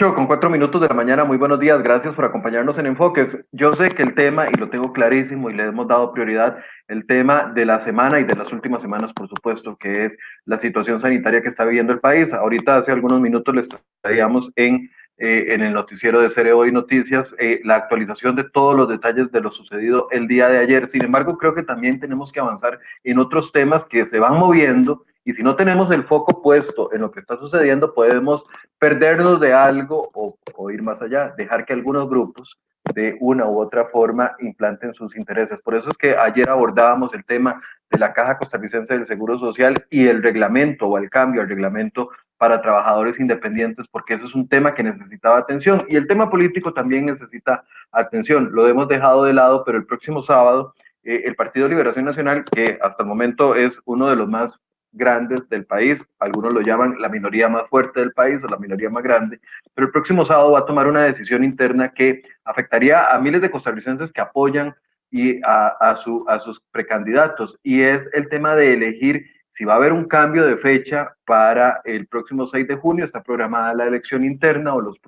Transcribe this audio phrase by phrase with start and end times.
[0.00, 3.44] Ocho con cuatro minutos de la mañana, muy buenos días, gracias por acompañarnos en Enfoques.
[3.52, 6.56] Yo sé que el tema, y lo tengo clarísimo y le hemos dado prioridad,
[6.88, 10.56] el tema de la semana y de las últimas semanas, por supuesto, que es la
[10.56, 12.32] situación sanitaria que está viviendo el país.
[12.32, 13.68] Ahorita, hace algunos minutos, les
[14.00, 18.74] traíamos en, eh, en el noticiero de Cereo y Noticias eh, la actualización de todos
[18.74, 20.86] los detalles de lo sucedido el día de ayer.
[20.86, 25.04] Sin embargo, creo que también tenemos que avanzar en otros temas que se van moviendo
[25.24, 28.46] y si no tenemos el foco puesto en lo que está sucediendo, podemos
[28.78, 32.58] perdernos de algo o, ir más allá, dejar que algunos grupos
[32.94, 35.60] de una u otra forma implanten sus intereses.
[35.60, 39.86] Por eso es que ayer abordábamos el tema de la Caja Costarricense del Seguro Social
[39.90, 44.48] y el reglamento o el cambio al reglamento para trabajadores independientes, porque eso es un
[44.48, 48.50] tema que necesitaba atención y el tema político también necesita atención.
[48.52, 52.78] Lo hemos dejado de lado, pero el próximo sábado eh, el Partido Liberación Nacional, que
[52.82, 54.60] hasta el momento es uno de los más
[54.92, 58.90] grandes del país, algunos lo llaman la minoría más fuerte del país o la minoría
[58.90, 59.40] más grande,
[59.74, 63.50] pero el próximo sábado va a tomar una decisión interna que afectaría a miles de
[63.50, 64.74] costarricenses que apoyan
[65.10, 69.76] y a, su, a sus precandidatos, y es el tema de elegir si va a
[69.76, 74.24] haber un cambio de fecha para el próximo 6 de junio, está programada la elección
[74.24, 75.00] interna o los,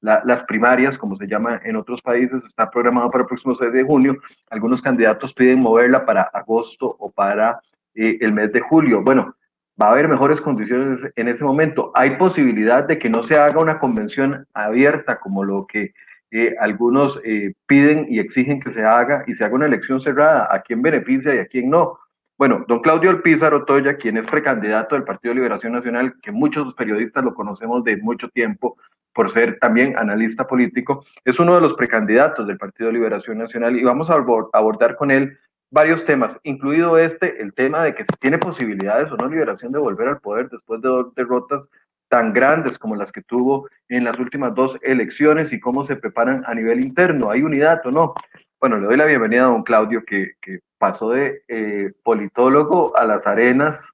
[0.00, 3.82] las primarias, como se llama en otros países, está programado para el próximo 6 de
[3.82, 4.16] junio.
[4.50, 7.60] Algunos candidatos piden moverla para agosto o para
[7.98, 9.02] el mes de julio.
[9.02, 9.34] Bueno,
[9.80, 11.92] va a haber mejores condiciones en ese momento.
[11.94, 15.92] Hay posibilidad de que no se haga una convención abierta como lo que
[16.30, 20.48] eh, algunos eh, piden y exigen que se haga y se haga una elección cerrada,
[20.50, 21.98] a quién beneficia y a quién no.
[22.36, 27.24] Bueno, don Claudio Alpizar Otoya, quien es precandidato del Partido Liberación Nacional, que muchos periodistas
[27.24, 28.76] lo conocemos de mucho tiempo
[29.12, 33.82] por ser también analista político, es uno de los precandidatos del Partido Liberación Nacional y
[33.82, 35.36] vamos a abordar con él
[35.70, 39.78] varios temas, incluido este, el tema de que si tiene posibilidades o no liberación de
[39.78, 41.68] volver al poder después de dos derrotas
[42.08, 46.42] tan grandes como las que tuvo en las últimas dos elecciones y cómo se preparan
[46.46, 47.30] a nivel interno.
[47.30, 48.14] ¿Hay unidad o no?
[48.60, 50.32] Bueno, le doy la bienvenida a don Claudio, que,
[50.78, 53.92] pasó de eh, politólogo a las arenas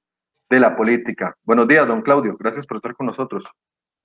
[0.51, 1.35] de la política.
[1.43, 2.37] Buenos días, don Claudio.
[2.39, 3.45] Gracias por estar con nosotros.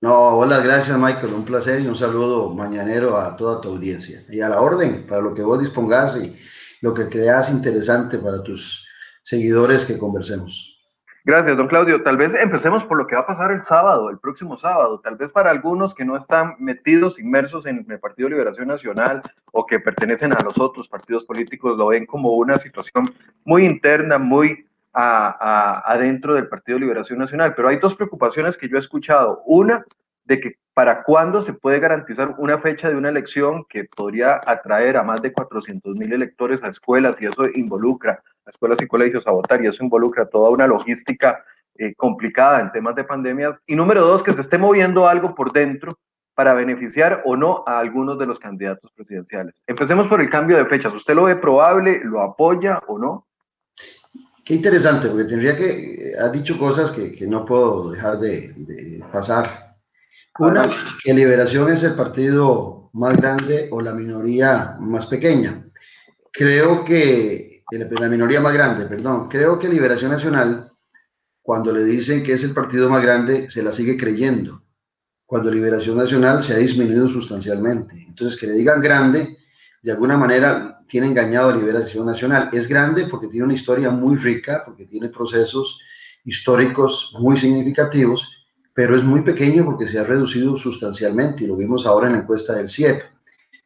[0.01, 4.23] No, hola, gracias Michael, un placer y un saludo mañanero a toda tu audiencia.
[4.29, 6.35] Y a la orden, para lo que vos dispongas y
[6.81, 8.87] lo que creas interesante para tus
[9.23, 10.71] seguidores que conversemos.
[11.23, 12.01] Gracias, don Claudio.
[12.01, 14.99] Tal vez empecemos por lo que va a pasar el sábado, el próximo sábado.
[15.01, 19.21] Tal vez para algunos que no están metidos, inmersos en el Partido Liberación Nacional
[19.51, 23.13] o que pertenecen a los otros partidos políticos, lo ven como una situación
[23.45, 27.53] muy interna, muy adentro del Partido Liberación Nacional.
[27.55, 29.43] Pero hay dos preocupaciones que yo he escuchado.
[29.45, 29.85] Una,
[30.31, 34.95] de que para cuándo se puede garantizar una fecha de una elección que podría atraer
[34.95, 39.27] a más de 400 mil electores a escuelas y eso involucra a escuelas y colegios
[39.27, 41.43] a votar y eso involucra toda una logística
[41.75, 43.61] eh, complicada en temas de pandemias.
[43.67, 45.99] Y número dos, que se esté moviendo algo por dentro
[46.33, 49.61] para beneficiar o no a algunos de los candidatos presidenciales.
[49.67, 50.93] Empecemos por el cambio de fechas.
[50.93, 53.27] ¿Usted lo ve probable, lo apoya o no?
[54.45, 59.03] Qué interesante, porque tendría que, ha dicho cosas que, que no puedo dejar de, de
[59.11, 59.70] pasar
[60.39, 65.63] una, que Liberación es el partido más grande o la minoría más pequeña.
[66.31, 70.71] Creo que, la minoría más grande, perdón, creo que Liberación Nacional,
[71.41, 74.63] cuando le dicen que es el partido más grande, se la sigue creyendo.
[75.25, 77.95] Cuando Liberación Nacional se ha disminuido sustancialmente.
[78.07, 79.37] Entonces, que le digan grande,
[79.81, 82.49] de alguna manera tiene engañado a Liberación Nacional.
[82.51, 85.79] Es grande porque tiene una historia muy rica, porque tiene procesos
[86.25, 88.40] históricos muy significativos
[88.73, 92.19] pero es muy pequeño porque se ha reducido sustancialmente y lo vimos ahora en la
[92.19, 93.03] encuesta del CIEP.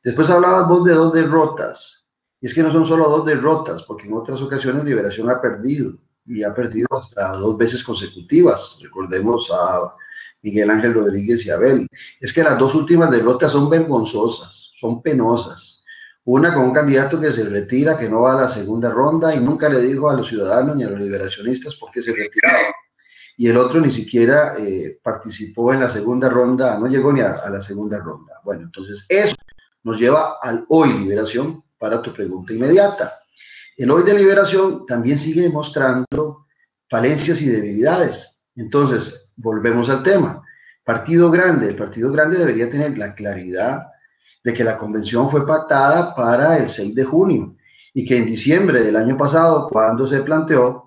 [0.04, 2.07] Después hablabas vos de dos derrotas,
[2.42, 5.94] y es que no son solo dos derrotas, porque en otras ocasiones Liberación ha perdido
[6.25, 8.80] y ha perdido hasta dos veces consecutivas.
[8.81, 9.94] Recordemos a
[10.42, 11.88] Miguel Ángel Rodríguez y Abel.
[12.19, 15.84] Es que las dos últimas derrotas son vergonzosas, son penosas.
[16.24, 19.40] Una con un candidato que se retira, que no va a la segunda ronda y
[19.40, 22.58] nunca le dijo a los ciudadanos ni a los liberacionistas por qué se retiraba
[23.38, 27.50] y el otro ni siquiera eh, participó en la segunda ronda, no llegó ni a,
[27.50, 28.40] la segunda ronda.
[28.44, 29.36] Bueno, entonces eso
[29.84, 33.20] nos lleva al hoy liberación para tu pregunta inmediata.
[33.78, 36.46] El hoy de liberación también sigue demostrando
[36.90, 38.40] falencias y debilidades.
[38.56, 40.42] Entonces, volvemos al tema.
[40.84, 43.88] Partido grande, el partido grande debería tener la claridad
[44.44, 47.56] de que la convención fue pactada para el 6 de junio
[47.94, 50.85] y que en diciembre del año pasado, cuando se planteó,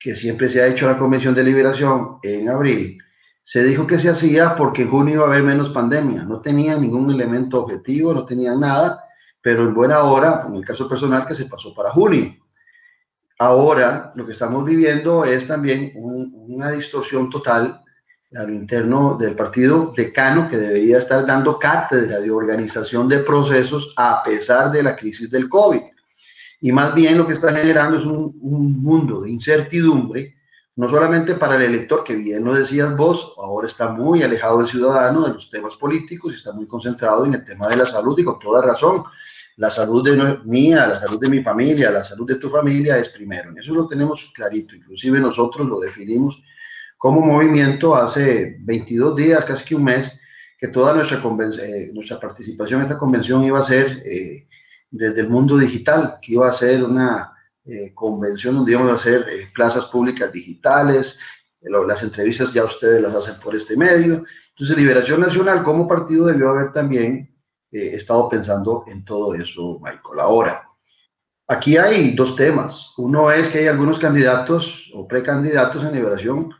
[0.00, 2.98] que siempre se ha hecho la Convención de Liberación en abril,
[3.44, 6.22] se dijo que se hacía porque en junio iba a haber menos pandemia.
[6.22, 9.04] No tenía ningún elemento objetivo, no tenía nada,
[9.42, 12.34] pero en buena hora, en el caso personal, que se pasó para junio.
[13.38, 17.80] Ahora lo que estamos viviendo es también una distorsión total
[18.36, 23.92] a lo interno del partido decano que debería estar dando cátedra de organización de procesos
[23.96, 25.80] a pesar de la crisis del COVID.
[26.60, 30.36] Y más bien lo que está generando es un, un mundo de incertidumbre,
[30.76, 34.68] no solamente para el elector, que bien lo decías vos, ahora está muy alejado del
[34.68, 38.18] ciudadano, de los temas políticos, y está muy concentrado en el tema de la salud
[38.18, 39.04] y con toda razón.
[39.56, 43.10] La salud de mía, la salud de mi familia, la salud de tu familia es
[43.10, 43.52] primero.
[43.60, 46.40] Eso lo tenemos clarito, inclusive nosotros lo definimos
[47.00, 50.20] como movimiento hace 22 días, casi que un mes,
[50.58, 51.18] que toda nuestra,
[51.62, 54.46] eh, nuestra participación en esta convención iba a ser eh,
[54.90, 57.32] desde el mundo digital, que iba a ser una
[57.64, 61.18] eh, convención donde íbamos a hacer plazas públicas digitales,
[61.60, 64.24] las entrevistas ya ustedes las hacen por este medio.
[64.50, 67.30] Entonces, Liberación Nacional como partido debió haber también
[67.70, 70.20] estado pensando en todo eso, Michael.
[70.20, 70.70] Ahora,
[71.46, 72.92] aquí hay dos temas.
[72.96, 76.54] Uno es que hay algunos candidatos o precandidatos en Liberación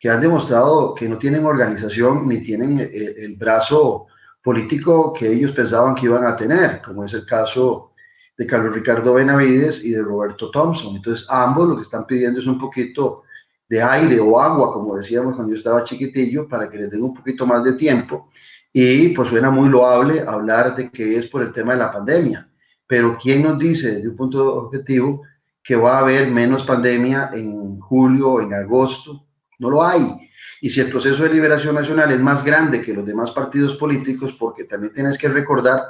[0.00, 4.06] que han demostrado que no tienen organización ni tienen eh, el, brazo
[4.42, 7.92] político que ellos pensaban que iban a tener, como es el caso
[8.36, 10.96] de Carlos Ricardo Benavides y de Roberto Thompson.
[10.96, 13.24] Entonces, ambos lo que están pidiendo es un poquito
[13.68, 17.14] de aire o agua, como decíamos cuando yo estaba chiquitillo, para que les den un
[17.14, 18.30] poquito más de tiempo.
[18.72, 22.48] Y pues suena muy loable hablar de que es por el tema de la pandemia.
[22.86, 25.22] Pero ¿quién nos dice desde un punto objetivo
[25.62, 29.26] que va a haber menos pandemia en julio o en agosto
[29.60, 30.29] no lo hay.
[30.60, 34.36] Y si el proceso de liberación nacional es más grande que los demás partidos políticos,
[34.38, 35.82] porque también tienes que recordar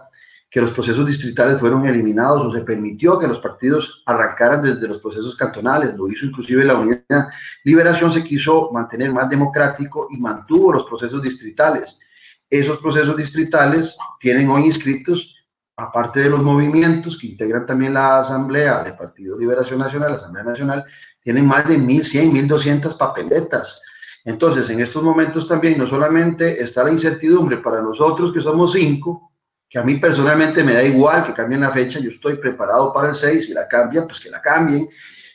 [0.50, 4.99] que los procesos distritales fueron eliminados o se permitió que los partidos arrancaran desde los
[4.99, 7.28] procesos cantonales, lo hizo inclusive la Unidad
[7.62, 12.00] Liberación, se quiso mantener más democrático y mantuvo los procesos distritales.
[12.49, 15.37] Esos procesos distritales tienen hoy inscritos,
[15.76, 20.44] aparte de los movimientos que integran también la Asamblea de Partido Liberación Nacional, la Asamblea
[20.44, 20.84] Nacional,
[21.22, 23.81] tienen más de 1.100, 1.200 papeletas.
[24.25, 29.32] Entonces, en estos momentos también no solamente está la incertidumbre para nosotros que somos cinco,
[29.69, 33.11] que a mí personalmente me da igual que cambien la fecha, yo estoy preparado para
[33.11, 34.88] el 6, si la cambian, pues que la cambien,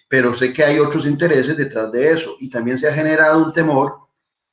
[0.09, 2.35] pero sé que hay otros intereses detrás de eso.
[2.39, 3.95] Y también se ha generado un temor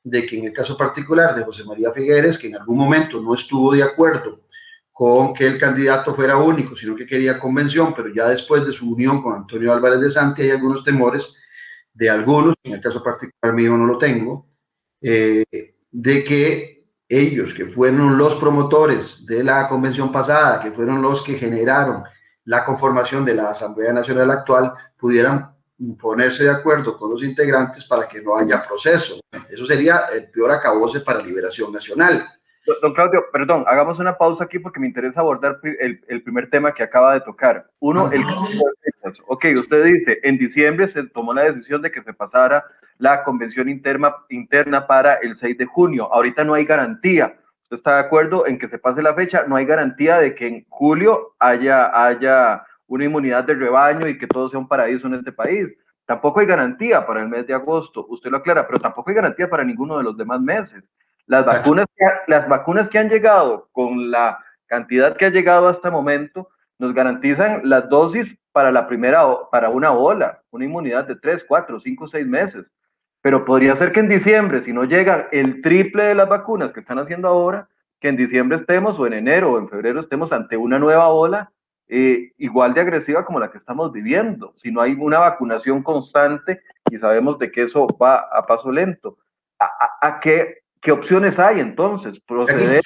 [0.03, 3.33] de que en el caso particular de José María Figueres, que en algún momento no
[3.33, 4.41] estuvo de acuerdo
[4.93, 8.91] con que el candidato fuera único, sino que quería convención, pero ya después de su
[8.91, 11.35] unión con Antonio Álvarez de Santi hay algunos temores
[11.93, 14.47] de algunos, en el caso particular mío no lo tengo,
[15.01, 15.43] eh,
[15.91, 21.37] de que ellos, que fueron los promotores de la convención pasada, que fueron los que
[21.37, 22.03] generaron
[22.45, 25.53] la conformación de la Asamblea Nacional actual, pudieran
[25.99, 29.19] ponerse de acuerdo con los integrantes para que no haya proceso.
[29.49, 32.25] Eso sería el peor acabose para Liberación Nacional.
[32.81, 36.83] Don Claudio, perdón, hagamos una pausa aquí porque me interesa abordar el, primer tema que
[36.83, 37.69] acaba de tocar.
[37.79, 38.23] Uno, el
[39.27, 42.63] Ok, usted dice, en diciembre se tomó la decisión de que se pasara
[42.97, 46.11] la convención interna, interna para el 6 de junio.
[46.13, 47.35] Ahorita no hay garantía.
[47.63, 49.43] ¿Usted está de acuerdo en que se pase la fecha?
[49.45, 54.27] No hay garantía de que en julio haya, haya una inmunidad de rebaño y que
[54.27, 55.77] todo sea un paraíso en este país.
[56.05, 59.49] Tampoco hay garantía para el mes de agosto, usted lo aclara, pero tampoco hay garantía
[59.49, 60.91] para ninguno de los demás meses.
[61.25, 65.87] Las vacunas, que, las vacunas que han llegado con la cantidad que ha llegado hasta
[65.89, 66.49] el momento
[66.79, 71.79] nos garantizan las dosis para la primera, para una ola, una inmunidad de 3, 4,
[71.79, 72.73] 5, 6 meses.
[73.21, 76.81] Pero podría ser que en diciembre, si no llega el triple de las vacunas que
[76.81, 77.69] están haciendo ahora,
[78.01, 81.53] que en diciembre estemos o en enero o en febrero estemos ante una nueva ola
[81.87, 84.51] eh, igual de agresiva como la que estamos viviendo.
[84.55, 89.17] Si no hay una vacunación constante y sabemos de que eso va a paso lento.
[89.59, 92.19] a qué ¿Qué opciones hay entonces?
[92.19, 92.81] Proceder,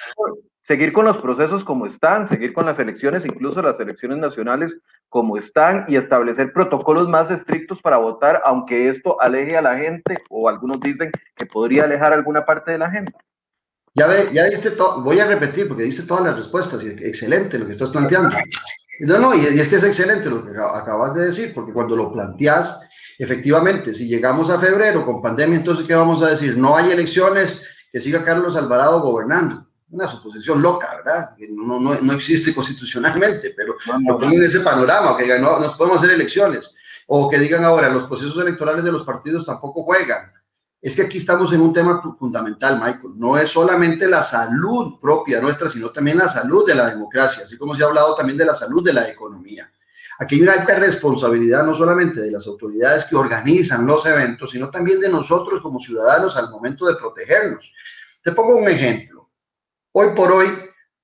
[0.60, 4.78] seguir con los procesos como están, seguir con las elecciones, incluso las elecciones nacionales
[5.08, 10.18] como están y establecer protocolos más estrictos para votar, aunque esto aleje a la gente
[10.30, 13.12] o algunos dicen que podría alejar a alguna parte de la gente.
[13.94, 17.58] Ya ve, ya diste todo, voy a repetir porque diste todas las respuestas y excelente
[17.58, 18.36] lo que estás planteando.
[19.00, 22.12] No, no, y, es que es excelente lo que acabas de decir, porque cuando lo
[22.12, 22.80] planteas,
[23.18, 26.56] efectivamente, si llegamos a febrero con pandemia, entonces, ¿qué vamos a decir?
[26.56, 27.60] No hay elecciones,
[27.92, 29.66] que siga Carlos Alvarado gobernando.
[29.90, 31.30] Una suposición loca, ¿verdad?
[31.50, 33.74] No, no, no existe constitucionalmente, pero
[34.06, 36.74] lo pongo en ese panorama, que digan, no, nos podemos hacer elecciones.
[37.06, 40.30] O que digan ahora, los procesos electorales de los partidos tampoco juegan.
[40.80, 43.14] Es que aquí estamos en un tema fundamental, Michael.
[43.16, 47.56] No es solamente la salud propia nuestra, sino también la salud de la democracia, así
[47.56, 49.68] como se ha hablado también de la salud de la economía.
[50.20, 54.68] Aquí hay una alta responsabilidad no solamente de las autoridades que organizan los eventos, sino
[54.68, 57.72] también de nosotros como ciudadanos al momento de protegernos.
[58.22, 59.30] Te pongo un ejemplo.
[59.92, 60.48] Hoy por hoy,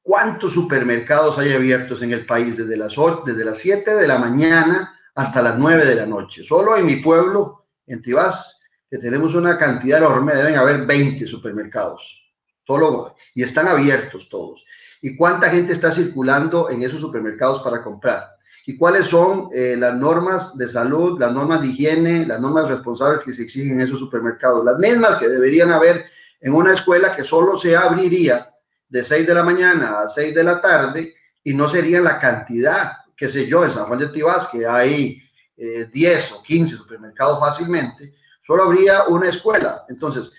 [0.03, 2.95] ¿cuántos supermercados hay abiertos en el país desde las,
[3.25, 6.43] desde las 7 de la mañana hasta las 9 de la noche?
[6.43, 12.21] Solo en mi pueblo, en Tibás, que tenemos una cantidad enorme, deben haber 20 supermercados.
[12.65, 14.65] Todo y están abiertos todos.
[15.01, 18.34] ¿Y cuánta gente está circulando en esos supermercados para comprar?
[18.67, 23.23] ¿Y cuáles son eh, las normas de salud, las normas de higiene, las normas responsables
[23.23, 24.65] que se exigen en esos supermercados?
[24.65, 26.07] Las mismas que deberían haber
[26.41, 28.51] en una escuela que solo se abriría
[28.89, 32.93] de 6 de la mañana a 6 de la tarde y no sería la cantidad,
[33.17, 35.23] qué sé yo, en San Juan de Tibás, que hay
[35.57, 38.15] 10 eh, o 15 supermercados fácilmente,
[38.47, 39.85] solo habría una escuela.
[39.89, 40.31] Entonces,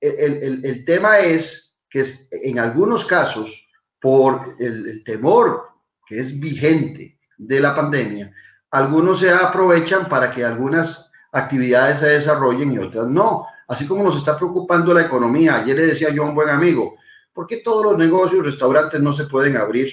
[0.00, 3.68] el, el, tema es que en algunos casos,
[4.00, 5.68] por el, temor
[6.06, 8.30] que es vigente de la pandemia,
[8.70, 13.46] algunos se aprovechan para que algunas actividades se desarrollen y otras no.
[13.68, 15.56] Así como nos está preocupando la economía.
[15.56, 16.96] Ayer le decía yo a un buen amigo,
[17.32, 19.92] ¿por qué todos los negocios, restaurantes no se pueden abrir?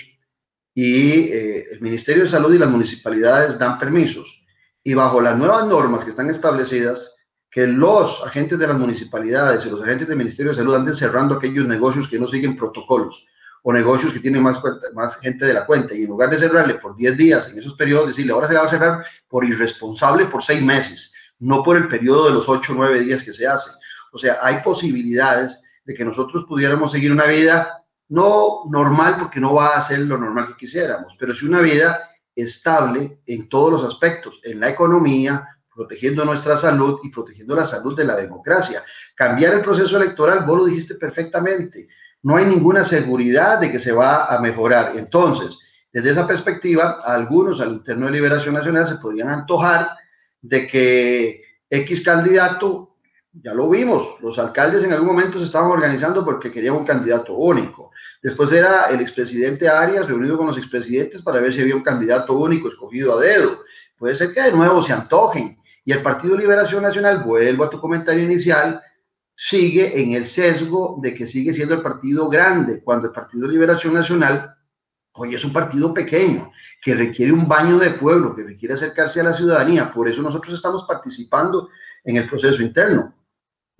[0.73, 4.41] Y eh, el Ministerio de Salud y las municipalidades dan permisos.
[4.83, 7.15] Y bajo las nuevas normas que están establecidas,
[7.49, 11.35] que los agentes de las municipalidades y los agentes del Ministerio de Salud anden cerrando
[11.35, 13.25] aquellos negocios que no siguen protocolos
[13.67, 14.59] o negocios que tienen más,
[14.93, 17.73] más gente de la cuenta y en lugar de cerrarle por 10 días en esos
[17.73, 21.75] periodos, decirle ahora se le va a cerrar por irresponsable por 6 meses, no por
[21.75, 23.71] el periodo de los 8 o 9 días que se hace.
[24.11, 29.55] O sea, hay posibilidades de que nosotros pudiéramos seguir una vida no normal porque no
[29.55, 33.83] va a ser lo normal que quisiéramos, pero sí una vida estable en todos los
[33.91, 35.43] aspectos, en la economía,
[35.73, 38.83] protegiendo nuestra salud y protegiendo la salud de la democracia.
[39.15, 41.87] Cambiar el proceso electoral, vos lo dijiste perfectamente,
[42.25, 44.93] no hay ninguna seguridad de que se va a mejorar.
[44.95, 45.59] Entonces,
[45.93, 49.91] desde esa perspectiva, algunos al interno de Liberación Nacional se podrían antojar
[50.41, 52.95] de que X candidato,
[53.31, 57.35] ya lo vimos, los alcaldes en algún momento se estaban organizando porque querían un candidato
[57.35, 57.91] único.
[58.23, 62.33] Después era el expresidente Arias reunido con los expresidentes para ver si había un candidato
[62.33, 63.59] único escogido a dedo.
[63.99, 67.79] Puede ser que de nuevo se antojen y el Partido Liberación Nacional, vuelvo a tu
[67.79, 68.81] comentario inicial,
[69.35, 73.93] sigue en el sesgo de que sigue siendo el partido grande, cuando el Partido Liberación
[73.93, 74.55] Nacional
[75.17, 76.51] hoy es un partido pequeño,
[76.81, 79.91] que requiere un baño de pueblo, que requiere acercarse a la ciudadanía.
[79.91, 81.69] Por eso nosotros estamos participando
[82.03, 83.13] en el proceso interno.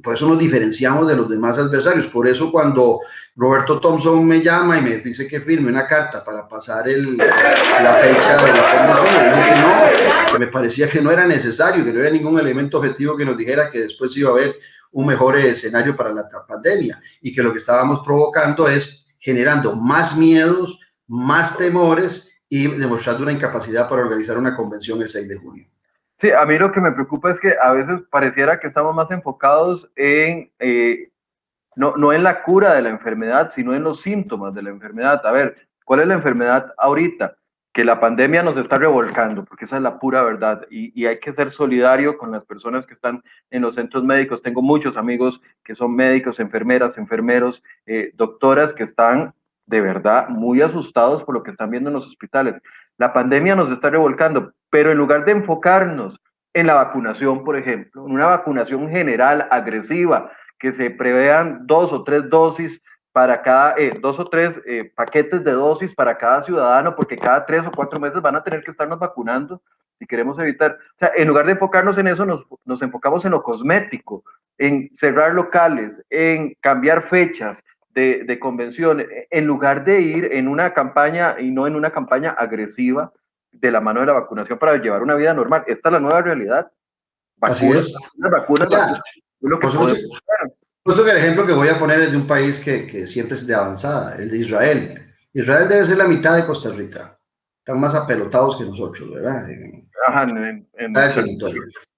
[0.01, 2.07] Por eso nos diferenciamos de los demás adversarios.
[2.07, 2.99] Por eso cuando
[3.35, 7.93] Roberto Thompson me llama y me dice que firme una carta para pasar el, la
[8.01, 11.83] fecha de la convención, le dije que no, que me parecía que no era necesario,
[11.83, 14.55] que no había ningún elemento objetivo que nos dijera que después iba a haber
[14.95, 20.15] un mejor escenario para la pandemia y que lo que estábamos provocando es generando más
[20.15, 25.67] miedos, más temores y demostrando una incapacidad para organizar una convención el 6 de junio.
[26.17, 29.11] Sí, a mí lo que me preocupa es que a veces pareciera que estamos más
[29.11, 31.11] enfocados en, eh,
[31.75, 35.25] no, no en la cura de la enfermedad, sino en los síntomas de la enfermedad.
[35.25, 37.35] A ver, ¿cuál es la enfermedad ahorita?
[37.75, 40.65] Que la pandemia nos está revolcando, porque esa es la pura verdad.
[40.69, 44.41] Y, hay que ser solidario con las personas que están en los centros médicos.
[44.41, 49.33] Tengo muchos amigos que son médicos, enfermeras, enfermeros, eh, doctoras que están
[49.65, 52.61] de verdad muy asustados por lo que están viendo en los hospitales.
[52.97, 56.21] La pandemia nos está revolcando, pero en lugar de enfocarnos
[56.53, 62.05] en la vacunación, por ejemplo, en una vacunación general, agresiva, que se prevean dos o
[62.05, 62.81] tres dosis
[63.15, 67.45] para cada, eh, dos o tres eh, paquetes de dosis para cada ciudadano, porque cada
[67.45, 69.61] tres o cuatro meses van a tener que estarnos vacunando
[69.97, 70.73] si queremos evitar.
[70.73, 74.25] O sea, en lugar de enfocarnos en eso, nos, nos enfocamos en lo cosmético,
[74.57, 80.73] en cerrar locales, en cambiar fechas, de, convención, e, en lugar de ir en una
[80.73, 83.13] campaña y no en una campaña agresiva
[83.53, 85.63] de la mano de la vacunación para llevar una vida normal.
[85.67, 86.69] Esta es la nueva realidad.
[87.39, 87.95] Así es.
[88.17, 88.67] Vacunas,
[89.39, 89.67] lo que
[90.85, 93.47] que el ejemplo que voy a poner es de un país que, que, siempre es
[93.47, 95.15] de avanzada, el de Israel.
[95.33, 97.17] Israel debe ser la mitad de Costa Rica.
[97.59, 99.47] Están más apelotados que nosotros, ¿verdad?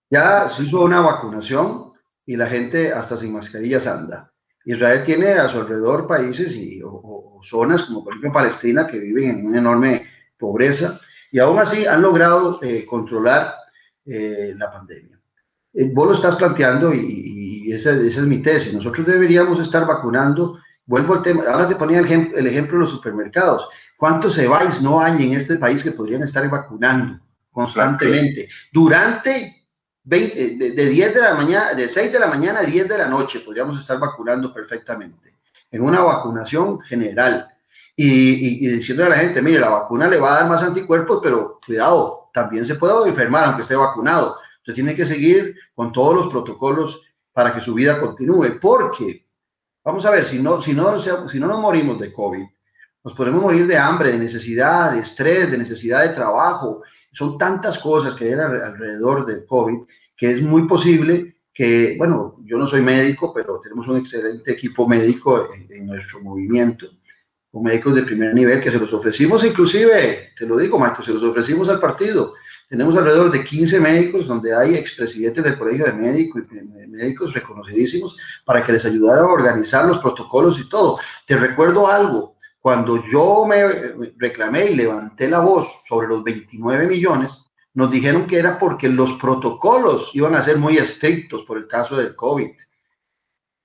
[0.09, 1.91] ya se hizo una vacunación
[2.25, 4.31] y la gente hasta sin mascarillas anda.
[4.63, 9.39] Israel tiene a su alrededor países y, o, zonas como por ejemplo Palestina que viven
[9.39, 10.99] en una enorme pobreza
[11.31, 13.53] y aún así han logrado eh, controlar
[14.05, 15.16] eh, la pandemia.
[15.77, 18.73] Eh, vos lo estás planteando y, esa, esa, es mi tesis.
[18.73, 20.57] Nosotros deberíamos estar vacunando.
[20.85, 23.67] Vuelvo al tema, ahora te ponía el, ejemplo, el ejemplo de los supermercados.
[23.97, 27.19] ¿Cuántos EBAIS no hay en este país que podrían estar vacunando
[27.51, 28.49] constantemente?
[28.71, 29.65] Durante
[30.03, 33.07] de, de, 10 de la mañana, de 6 de la mañana a 10 de la
[33.07, 35.35] noche podríamos estar vacunando perfectamente,
[35.69, 37.47] en una vacunación general.
[37.95, 41.19] Y, y, diciendo a la gente, mire, la vacuna le va a dar más anticuerpos,
[41.21, 44.37] pero cuidado, también se puede enfermar aunque esté vacunado.
[44.67, 49.25] Usted tiene que seguir con todos los protocolos para que su vida continúe, porque,
[49.81, 52.43] vamos a ver, si no, si no, si no nos morimos de COVID,
[53.05, 56.83] nos podemos morir de hambre, de necesidad, de estrés, de necesidad de trabajo.
[57.13, 62.57] Son tantas cosas que hay alrededor del COVID que es muy posible que, bueno, yo
[62.57, 66.87] no soy médico, pero tenemos un excelente equipo médico en, nuestro movimiento,
[67.49, 71.13] con médicos de primer nivel que se los ofrecimos, inclusive, te lo digo, Marco, se
[71.13, 72.33] los ofrecimos al partido.
[72.67, 78.17] Tenemos alrededor de 15 médicos donde hay expresidentes del Colegio de Médicos y médicos reconocidísimos
[78.43, 80.99] para que les ayudara a organizar los protocolos y todo.
[81.25, 83.63] Te recuerdo algo, cuando yo me
[84.17, 89.13] reclamé y levanté la voz sobre los 29 millones, nos dijeron que era porque los
[89.13, 92.49] protocolos iban a ser muy estrictos por el caso del COVID,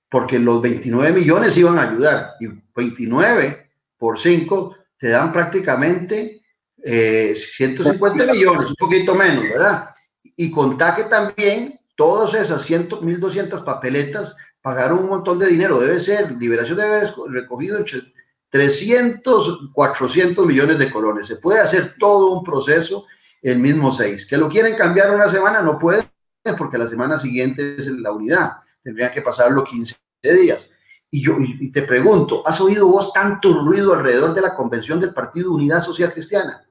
[0.07, 6.42] porque los 29 millones iban a ayudar y 29 por 5 te dan prácticamente
[6.83, 9.89] 150 eh, millones, un poquito menos, ¿verdad?
[10.35, 16.31] Y contar que también todas esas 1.200 papeletas pagaron un montón de dinero, debe ser,
[16.31, 18.01] Liberación debe haber recogido entre
[18.49, 21.27] 300, 400 millones de colones.
[21.27, 23.05] Se puede hacer todo un proceso
[23.41, 24.25] el mismo 6.
[24.25, 26.05] Que lo quieren cambiar una semana, no pueden,
[26.57, 28.51] porque la semana siguiente es la unidad.
[28.83, 30.69] Tendrían que pasarlo 15 días.
[31.09, 35.13] Y yo y te pregunto, ¿has oído vos tanto ruido alrededor de la convención del
[35.13, 36.65] Partido Unidad Social Cristiana?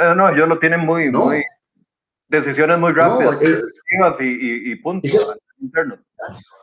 [0.00, 1.44] Eh, no, ellos lo tienen muy, muy
[2.28, 3.38] decisiones muy rápidas
[4.20, 5.08] y, y, punto.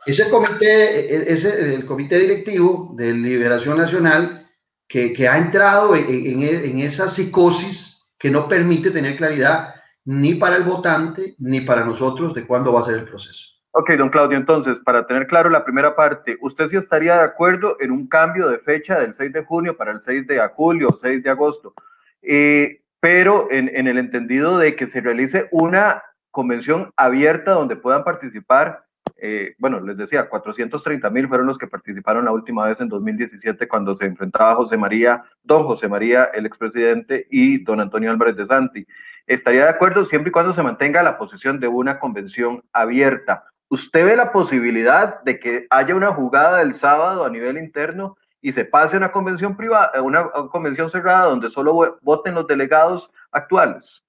[0.06, 4.46] Ese, comité, e, ese, el comité directivo de Liberación Nacional,
[4.88, 10.34] que, que ha entrado en, en, en esa psicosis que no permite tener claridad ni
[10.34, 13.44] para el votante ni para nosotros de cuándo va a ser el proceso.
[13.72, 17.76] Ok, don Claudio, entonces, para tener claro la primera parte, ¿usted sí estaría de acuerdo
[17.78, 20.96] en un cambio de fecha del 6 de junio para el 6 de julio o
[20.96, 21.74] 6 de agosto?
[22.22, 28.84] Eh, pero en, el entendido de que se realice una convención abierta donde puedan participar
[29.20, 33.66] eh, bueno, les decía, 430 mil fueron los que participaron la última vez en 2017
[33.66, 38.46] cuando se enfrentaba José María, don José María, el expresidente, y don Antonio Álvarez de
[38.46, 38.86] Santi.
[39.26, 43.44] Estaría de acuerdo siempre y cuando se mantenga la posición de una convención abierta.
[43.68, 48.52] ¿Usted ve la posibilidad de que haya una jugada del sábado a nivel interno y
[48.52, 54.02] se pase una convención privada, una convención cerrada donde solo voten los delegados actuales?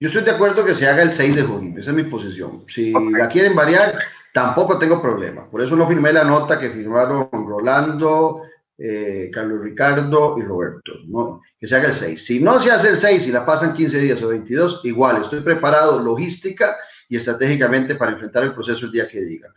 [0.00, 2.64] Yo estoy de acuerdo que se haga el 6 de junio, esa es mi posición.
[2.68, 3.98] Si la quieren variar,
[4.32, 5.50] tampoco tengo problema.
[5.50, 8.42] Por eso no firmé la nota que firmaron Rolando,
[8.78, 10.92] eh, Carlos Ricardo y Roberto.
[11.08, 11.40] ¿no?
[11.58, 12.24] Que se haga el 6.
[12.24, 15.40] Si no se hace el 6 y la pasan 15 días o 22, igual estoy
[15.40, 16.76] preparado logística
[17.08, 19.50] y estratégicamente para enfrentar el proceso el día que digan.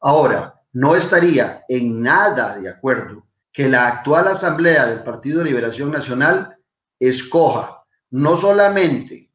[0.00, 5.90] Ahora, no estaría en nada de acuerdo que la actual asamblea del Partido de Liberación
[5.90, 6.56] Nacional
[6.98, 9.30] escoja no solamente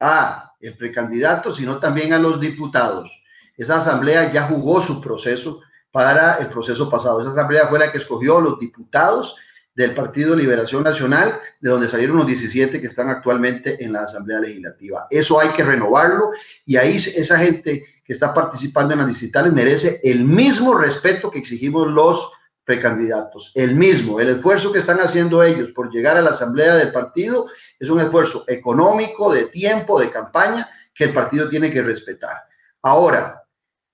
[0.00, 3.10] a el precandidato, sino también a los diputados.
[3.56, 5.60] Esa asamblea ya jugó su proceso
[5.90, 7.20] para el proceso pasado.
[7.20, 9.36] Esa asamblea fue la que escogió a los diputados
[9.74, 14.40] del Partido Liberación Nacional, de donde salieron los 17 que están actualmente en la Asamblea
[14.40, 15.06] Legislativa.
[15.08, 16.32] Eso hay que renovarlo
[16.64, 21.40] y ahí esa gente que está participando en las digitales merece el mismo respeto que
[21.40, 22.32] exigimos los
[22.64, 26.90] precandidatos, el mismo, el esfuerzo que están haciendo ellos por llegar a la Asamblea del
[26.90, 32.44] partido es un esfuerzo económico, de tiempo, de campaña, que el partido tiene que respetar.
[32.80, 33.42] Ahora,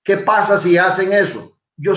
[0.01, 1.57] ¿qué pasa si hacen eso?
[1.75, 1.93] Yo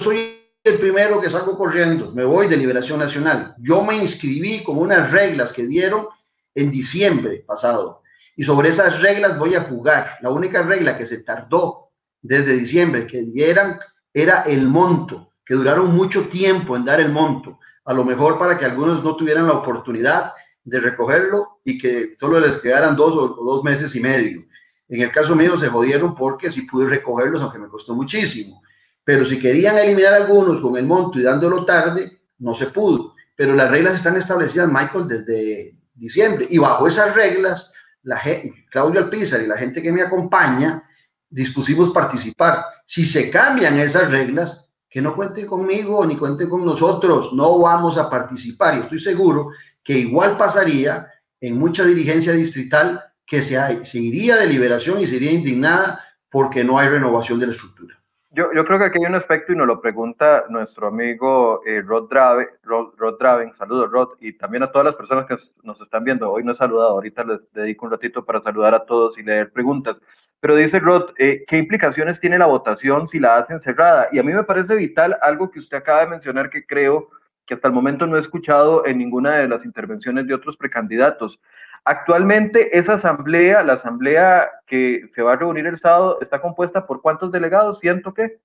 [0.00, 3.54] soy el primero que salgo corriendo, me voy de Liberación Nacional.
[3.58, 6.08] Yo me inscribí con unas reglas que dieron
[6.56, 7.99] en diciembre pasado
[8.40, 10.16] y sobre esas reglas voy a jugar.
[10.22, 11.90] La única regla que se tardó
[12.22, 13.78] desde diciembre que dieran
[14.14, 18.56] era el monto, que duraron mucho tiempo en dar el monto, a lo mejor para
[18.56, 20.32] que algunos no tuvieran la oportunidad
[20.64, 24.46] de recogerlo y que solo les quedaran dos o, dos meses y medio.
[24.88, 28.62] En el caso mío se jodieron porque sí pude recogerlos, aunque me costó muchísimo.
[29.04, 33.12] Pero si querían eliminar algunos con el monto y dándolo tarde, no se pudo.
[33.36, 36.46] Pero las reglas están establecidas, Michael, desde diciembre.
[36.48, 37.70] Y bajo esas reglas,
[38.02, 40.82] la gente, Claudio Alpizar y la gente que me acompaña
[41.28, 42.64] dispusimos participar.
[42.84, 47.96] Si se cambian esas reglas, que no cuenten conmigo ni cuenten con nosotros, no vamos
[47.96, 48.76] a participar.
[48.76, 49.50] Y estoy seguro
[49.84, 51.06] que igual pasaría
[51.40, 56.78] en mucha dirigencia distrital que se, se iría de liberación y sería indignada porque no
[56.78, 57.99] hay renovación de la estructura.
[58.32, 62.08] Yo, creo que aquí hay un aspecto y nos lo pregunta nuestro amigo eh, Rod,
[62.08, 63.52] Drave, Rod, Rod, Draven.
[63.52, 66.30] Saludos, Rod, y también a todas las personas que nos están viendo.
[66.30, 69.50] Hoy no he saludado, ahorita les dedico un ratito para saludar a todos y leer
[69.50, 70.00] preguntas.
[70.38, 74.08] Pero dice Rod, eh, ¿qué implicaciones tiene la votación si la hacen cerrada?
[74.12, 77.08] Y a mí me parece vital algo que usted acaba de mencionar que creo
[77.46, 81.40] que hasta el momento no he escuchado en ninguna de las intervenciones de otros precandidatos.
[81.84, 87.00] Actualmente esa asamblea, la asamblea que se va a reunir el sábado, está compuesta por
[87.00, 87.80] cuántos delegados?
[87.80, 88.40] ¿Ciento qué?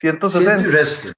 [0.00, 0.50] 160.
[0.50, 1.08] Ciento y resto.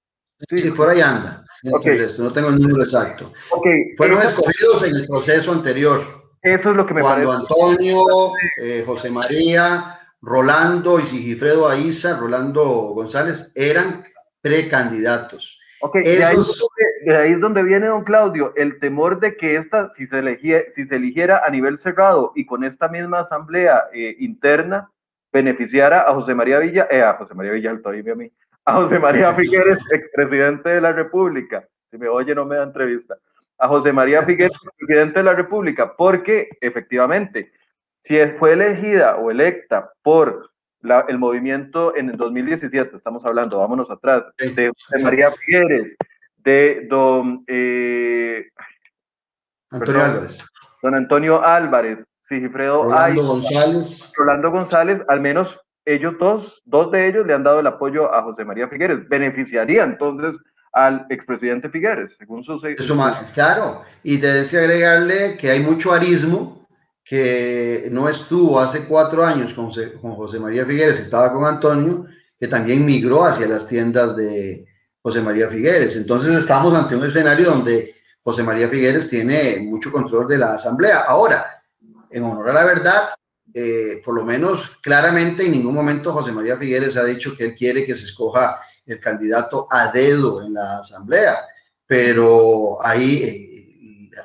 [0.48, 1.44] Sí, por ahí anda.
[1.72, 1.96] Okay.
[1.96, 2.22] Resto.
[2.22, 3.33] No tengo el número exacto.
[3.50, 3.96] Okay.
[3.96, 6.00] Fueron escogidos en el proceso anterior.
[6.42, 12.64] Eso es lo que me Cuando Antonio, eh, José María, Rolando y Sigifredo Aiza, Rolando
[12.94, 14.05] González, eran
[14.40, 15.59] precandidatos.
[15.80, 16.36] Ok, de, ahí
[17.32, 21.42] es donde, viene don Claudio, el temor de que esta, si se, si se eligiera
[21.44, 24.90] a nivel cerrado y con esta misma asamblea eh, interna,
[25.32, 28.32] beneficiara a José María Villa, eh, a José María Villa, todavía a mí,
[28.64, 31.68] a José María Figueres, expresidente de la República.
[31.90, 33.16] Si me oye, no me da entrevista.
[33.58, 37.52] A José María Figueres, presidente de la República, porque efectivamente,
[38.00, 40.50] si fue elegida o electa por
[41.09, 44.70] el movimiento en el 2017, estamos hablando, vámonos atrás, de
[45.03, 45.96] María Figueres,
[46.37, 48.46] de don eh,
[49.70, 50.44] Antonio Álvarez.
[50.83, 54.12] Don Antonio Álvarez, Sigifredo Rolando González.
[54.16, 58.22] Rolando González, al menos ellos dos, dos de ellos le han dado el apoyo a
[58.22, 59.09] José María Figueres.
[59.09, 60.38] Beneficiaría entonces
[60.72, 62.55] al expresidente Figueres, según su...
[62.55, 62.99] Eso,
[63.33, 66.55] claro, y tienes que agregarle que hay mucho arismo
[67.06, 72.04] que no estuvo hace cuatro años con, José María Figueres, estaba con Antonio,
[72.38, 74.66] que también migró hacia las tiendas de
[75.00, 75.94] José María Figueres.
[75.94, 81.02] Entonces estamos ante un escenario donde José María Figueres tiene mucho control de la asamblea.
[81.02, 81.62] Ahora,
[82.10, 83.02] en honor a la verdad,
[83.54, 87.54] eh, por lo menos claramente en ningún momento José María Figueres ha dicho que él
[87.54, 91.36] quiere que se escoja el candidato a dedo en la asamblea,
[91.86, 93.55] pero ahí eh,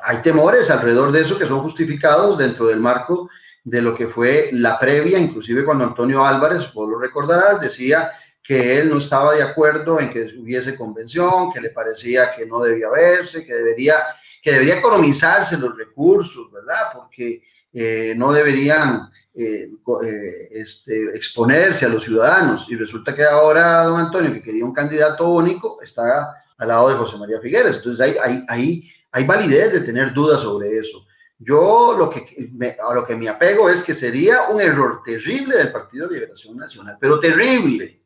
[0.03, 3.29] hay temores alrededor de eso que son justificados dentro del marco
[3.63, 8.11] de lo que fue la previa, inclusive cuando Antonio Álvarez, vos lo recordarás, decía
[8.43, 12.59] que él no estaba de acuerdo en que hubiese convención, que le parecía que no
[12.61, 13.95] debía verse, que debería,
[14.41, 16.89] que debería economizarse los recursos, ¿verdad?
[16.93, 19.69] Porque eh, no deberían eh,
[20.03, 22.65] eh, este, exponerse a los ciudadanos.
[22.67, 26.95] Y resulta que ahora don Antonio, que quería un candidato único, está al lado de
[26.95, 27.77] José María Figueres.
[27.77, 31.05] Entonces ahí, ahí, ahí hay validez de tener dudas sobre eso.
[31.37, 35.57] Yo lo que me, a lo que me apego es que sería un error terrible
[35.57, 38.03] del Partido de Liberación Nacional, pero terrible,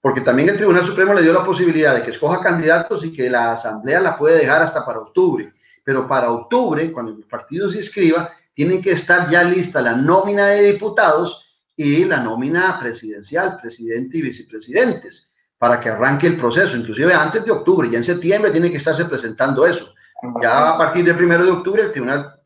[0.00, 3.30] porque también el Tribunal Supremo le dio la posibilidad de que escoja candidatos y que
[3.30, 5.52] la Asamblea la puede dejar hasta para octubre,
[5.84, 10.46] pero para octubre, cuando el partido se inscriba, tiene que estar ya lista la nómina
[10.46, 11.44] de diputados
[11.76, 17.52] y la nómina presidencial, presidente y vicepresidentes, para que arranque el proceso, inclusive antes de
[17.52, 19.94] octubre, ya en septiembre tiene que estarse presentando eso.
[20.42, 22.40] Ya a partir del primero de octubre el tribunal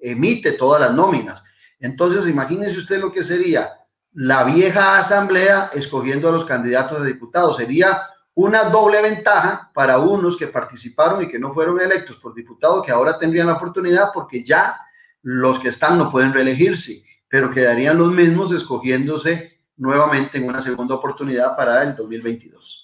[0.00, 1.42] emite todas las nóminas.
[1.80, 3.72] Entonces, imagínese usted lo que sería
[4.12, 7.56] la vieja asamblea escogiendo a los candidatos de diputados.
[7.56, 8.02] Sería
[8.34, 12.92] una doble ventaja para unos que participaron y que no fueron electos por diputados, que
[12.92, 14.76] ahora tendrían la oportunidad porque ya
[15.22, 20.94] los que están no pueden reelegirse, pero quedarían los mismos escogiéndose nuevamente en una segunda
[20.94, 22.83] oportunidad para el 2022.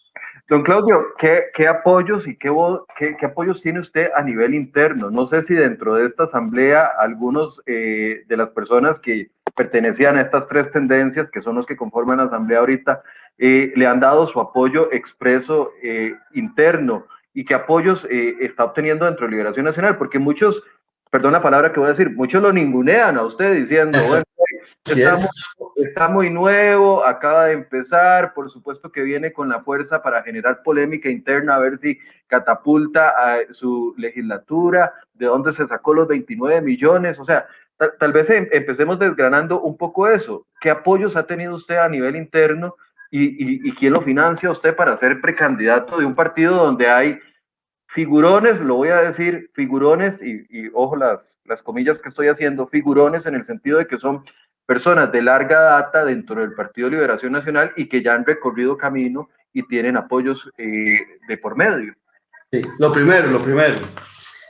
[0.50, 2.50] Don Claudio, ¿qué, apoyos y qué,
[2.96, 5.08] qué, apoyos tiene usted a nivel interno?
[5.08, 10.22] No sé si dentro de esta asamblea algunos eh, de las personas que pertenecían a
[10.22, 13.00] estas tres tendencias, que son los que conforman la asamblea ahorita,
[13.38, 19.26] eh, le han dado su apoyo expreso eh, interno y qué apoyos está obteniendo dentro
[19.26, 20.64] de Liberación Nacional, porque muchos,
[21.10, 24.24] perdón la palabra que voy a decir, muchos lo ningunean a usted diciendo, bueno,
[25.76, 30.62] Está, muy nuevo, acaba de empezar, por supuesto que viene con la fuerza para generar
[30.62, 36.60] polémica interna, a ver si catapulta a su legislatura, de dónde se sacó los 29
[36.60, 37.46] millones, o sea,
[37.98, 40.46] tal, vez em, empecemos desgranando un poco eso.
[40.60, 42.76] ¿Qué apoyos ha tenido usted a nivel interno
[43.10, 47.18] y, y quién lo financia usted para ser precandidato de un partido donde hay
[47.90, 53.26] figurones, lo voy a decir, figurones, y, ojo las, las comillas que estoy haciendo, figurones
[53.26, 54.22] en el sentido de que son
[54.70, 59.28] personas de larga data dentro del Partido Liberación Nacional y que ya han recorrido camino
[59.52, 61.92] y tienen apoyos eh, de por medio.
[62.52, 63.80] Sí, lo primero, lo primero.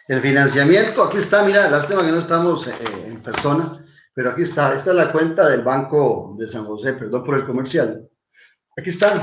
[0.06, 2.74] El financiamiento, aquí está, mira, lástima que no estamos eh,
[3.06, 7.24] en persona, pero aquí está, esta es la cuenta del Banco de San José, perdón
[7.24, 8.06] por el comercial.
[8.76, 9.22] Aquí están,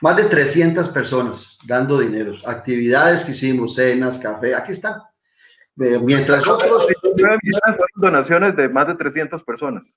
[0.00, 5.02] más de 300 personas dando dinero, actividades que hicimos, cenas, café, aquí están.
[5.80, 6.88] Eh, mientras otros...
[7.94, 9.94] Donaciones de más de 300 personas.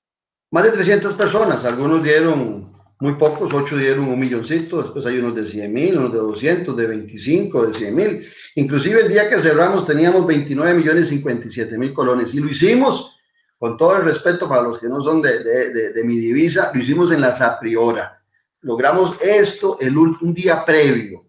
[0.50, 5.34] Más de 300 personas, algunos dieron muy pocos, 8 dieron un milloncito, después hay unos
[5.34, 8.26] de 100 mil, unos de 200, de 25, de 100 mil.
[8.54, 13.12] Inclusive el día que cerramos teníamos 29 millones 57 mil colones y lo hicimos,
[13.58, 16.80] con todo el respeto para los que no son de, de, de, mi divisa, lo
[16.80, 18.22] hicimos en la Sapriora.
[18.60, 21.24] Logramos esto el, un día previo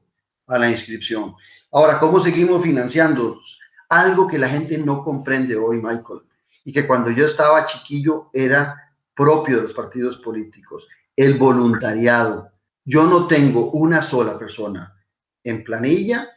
[0.47, 1.33] a la inscripción.
[1.71, 3.41] Ahora, ¿cómo seguimos financiando?
[3.89, 6.21] Algo que la gente no comprende hoy, Michael,
[6.63, 8.86] y que cuando yo estaba chiquillo era
[9.17, 12.51] propio de los partidos políticos, el voluntariado.
[12.85, 14.95] Yo no tengo una sola persona
[15.43, 16.29] en planilla,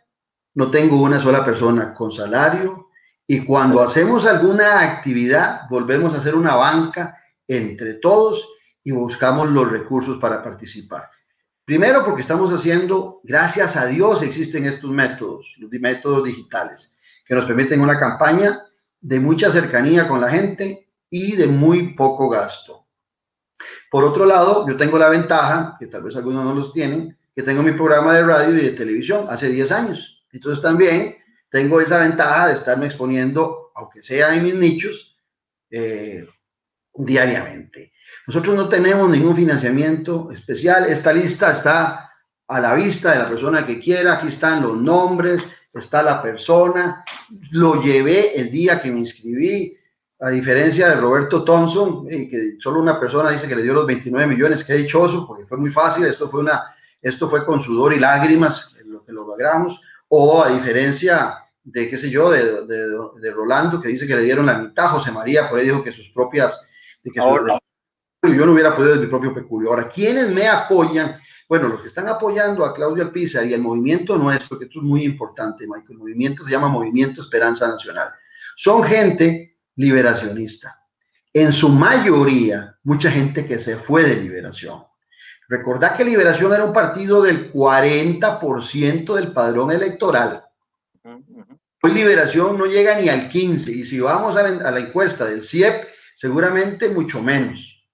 [0.55, 2.89] no tengo una sola persona con salario
[3.27, 7.17] y cuando hacemos alguna actividad volvemos a hacer una banca
[7.47, 8.49] entre todos
[8.83, 11.09] y buscamos los recursos para participar.
[11.65, 17.45] Primero porque estamos haciendo, gracias a Dios existen estos métodos, los métodos digitales, que nos
[17.45, 18.59] permiten una campaña
[19.01, 22.87] de mucha cercanía con la gente y de muy poco gasto.
[23.91, 27.43] Por otro lado, yo tengo la ventaja, que tal vez algunos no los tienen, que
[27.43, 30.25] tengo mi programa de radio y de televisión hace 10 años.
[30.33, 31.17] Entonces también
[31.51, 35.17] tengo esa ventaja de estarme exponiendo, aunque sea en mis nichos,
[35.71, 36.27] eh,
[36.95, 37.93] diariamente.
[38.27, 40.87] Nosotros no tenemos ningún financiamiento especial.
[40.87, 42.13] Esta lista está
[42.47, 44.15] a la vista de la persona que quiera.
[44.15, 45.43] Aquí están los nombres,
[45.73, 47.05] está la persona.
[47.51, 49.77] Lo llevé el día que me inscribí,
[50.21, 53.87] a diferencia de Roberto Thompson, eh, que solo una persona dice que le dio los
[53.87, 54.65] 29 millones.
[54.65, 56.05] Qué dichoso, porque fue muy fácil.
[56.05, 59.81] Esto fue, una, esto fue con sudor y lágrimas lo que lo logramos.
[60.09, 64.23] O a diferencia de, qué sé yo, de, de, de Rolando, que dice que le
[64.23, 64.91] dieron la mitad.
[64.91, 66.61] José María, por ahí dijo que sus propias
[67.03, 67.21] de que
[68.37, 69.71] yo no hubiera podido desde mi propio peculio.
[69.71, 71.19] Ahora, ¿quiénes me apoyan?
[71.49, 74.85] Bueno, los que están apoyando a Claudio Alpizar y el movimiento nuestro, que esto es
[74.85, 78.11] muy importante, Michael, el movimiento se llama Movimiento Esperanza Nacional.
[78.57, 79.50] Son gente
[79.81, 80.85] liberacionista.
[81.33, 84.85] En su mayoría, mucha gente que se fue de liberación.
[85.49, 90.45] Recordad que Liberación era un partido del 40% del padrón electoral.
[91.83, 93.69] Hoy Liberación no llega ni al 15%.
[93.69, 97.85] Y si vamos a la, a la encuesta del CIEP, seguramente mucho menos.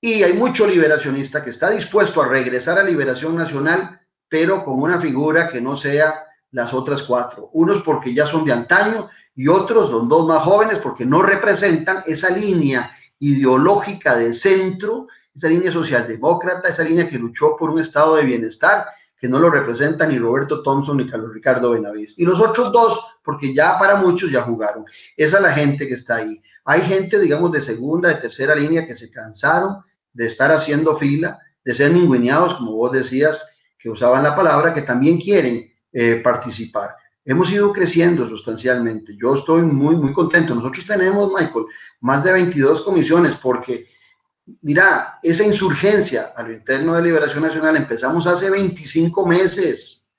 [0.00, 5.00] Y hay mucho liberacionista que está dispuesto a regresar a liberación nacional, pero con una
[5.00, 7.50] figura que no sea las otras cuatro.
[7.52, 9.08] Unos porque ya son de antaño
[9.40, 15.48] y otros, los dos más jóvenes, porque no representan esa línea ideológica de centro, esa
[15.48, 18.84] línea socialdemócrata, esa línea que luchó por un estado de bienestar
[19.18, 22.12] que no lo representan ni Roberto Thompson ni Carlos Ricardo Benavides.
[22.18, 24.84] Y los otros dos, porque ya para muchos ya jugaron.
[25.16, 26.42] Esa es la gente que está ahí.
[26.66, 29.78] Hay gente, digamos, de segunda, de tercera línea que se cansaron
[30.12, 33.42] de estar haciendo fila, de ser ninguneados, como vos decías,
[33.78, 36.94] que usaban la palabra, que también quieren eh, participar.
[37.30, 39.16] Hemos ido creciendo sustancialmente.
[39.16, 40.52] Yo estoy muy, muy contento.
[40.52, 41.66] Nosotros tenemos, Michael,
[42.00, 43.86] más de 22 comisiones porque
[44.62, 50.10] mira, esa insurgencia a lo interno de Liberación Nacional empezamos hace 25 meses.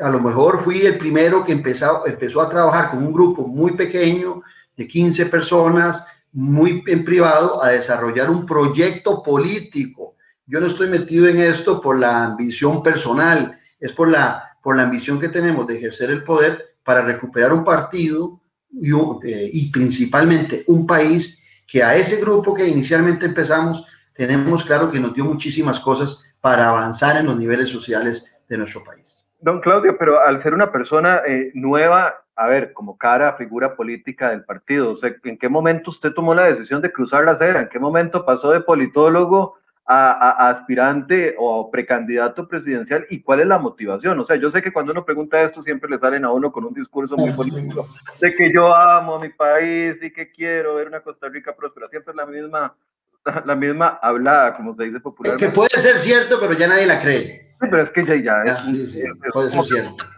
[0.00, 3.72] A lo mejor fui el primero que empezó, empezó a trabajar con un grupo muy
[3.72, 4.40] pequeño
[4.76, 10.14] de 15 personas, muy en privado, a desarrollar un proyecto político.
[10.46, 14.82] Yo no estoy metido en esto por la ambición personal, es por la, por la
[14.82, 18.40] ambición que tenemos de ejercer el poder para recuperar un partido
[18.72, 24.90] y, eh, y principalmente un país que a ese grupo que inicialmente empezamos, tenemos claro
[24.90, 29.24] que nos dio muchísimas cosas para avanzar en los niveles sociales de nuestro país.
[29.40, 34.30] Don Claudio, pero al ser una persona eh, nueva, a ver, como cara, figura política
[34.30, 37.60] del partido, o sea, ¿en qué momento usted tomó la decisión de cruzar la acera?
[37.60, 39.59] ¿En qué momento pasó de politólogo
[39.92, 44.18] a, aspirante o precandidato presidencial y cuál es la motivación.
[44.20, 46.64] O sea, yo sé que cuando uno pregunta esto siempre le salen a uno con
[46.64, 47.88] un discurso muy político
[48.20, 51.88] de que yo amo mi país y que quiero ver una Costa Rica próspera.
[51.88, 52.76] Siempre es la misma,
[53.44, 55.46] la misma hablada, como se dice popularmente.
[55.46, 57.56] Que puede ser cierto, pero ya nadie la cree.
[57.60, 59.64] Sí, pero es que ya, ya es, sí, sí, es como,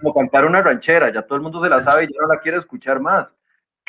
[0.00, 2.40] como cantar una ranchera, ya todo el mundo se la sabe y ya no la
[2.40, 3.36] quiere escuchar más.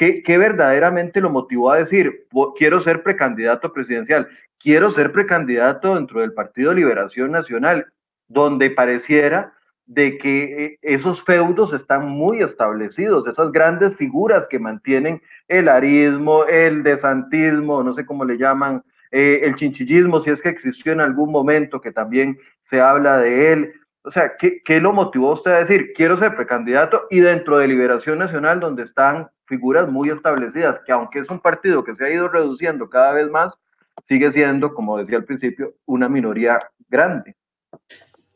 [0.04, 4.28] ¿Qué, ¿Qué, verdaderamente lo motivó a decir, quiero ser precandidato presidencial?
[4.64, 7.92] quiero ser precandidato dentro del Partido Liberación Nacional,
[8.30, 9.54] donde pareciera
[9.86, 16.46] de que eh, esos feudos están muy establecidos, esas grandes figuras que mantienen el arismo,
[16.46, 21.02] el desantismo, no sé cómo le llaman, eh, el chinchillismo, si es que existió en
[21.02, 23.74] algún momento, que también se habla de él.
[24.04, 27.68] O sea, ¿qué, ¿qué, lo motivó usted a decir, quiero ser precandidato y dentro de
[27.68, 32.10] Liberación Nacional, donde están figuras muy establecidas, que aunque es un partido que se ha
[32.10, 33.60] ido reduciendo cada vez más,
[34.02, 37.36] sigue siendo, como decía al principio, una minoría grande.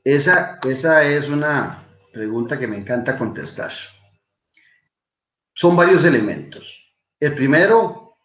[0.04, 3.72] Esa, esa es una pregunta que me encanta contestar.
[5.54, 6.96] Son varios elementos.
[7.20, 8.20] El primero,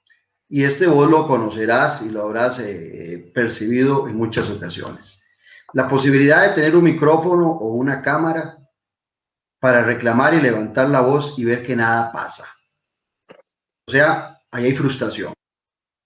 [0.51, 5.25] y este vos lo conocerás y lo habrás eh, percibido en muchas ocasiones,
[5.73, 8.59] la posibilidad de tener un micrófono o una cámara
[9.59, 12.45] para reclamar y levantar la voz y ver que nada pasa.
[13.93, 15.35] O sea, ahí hay frustración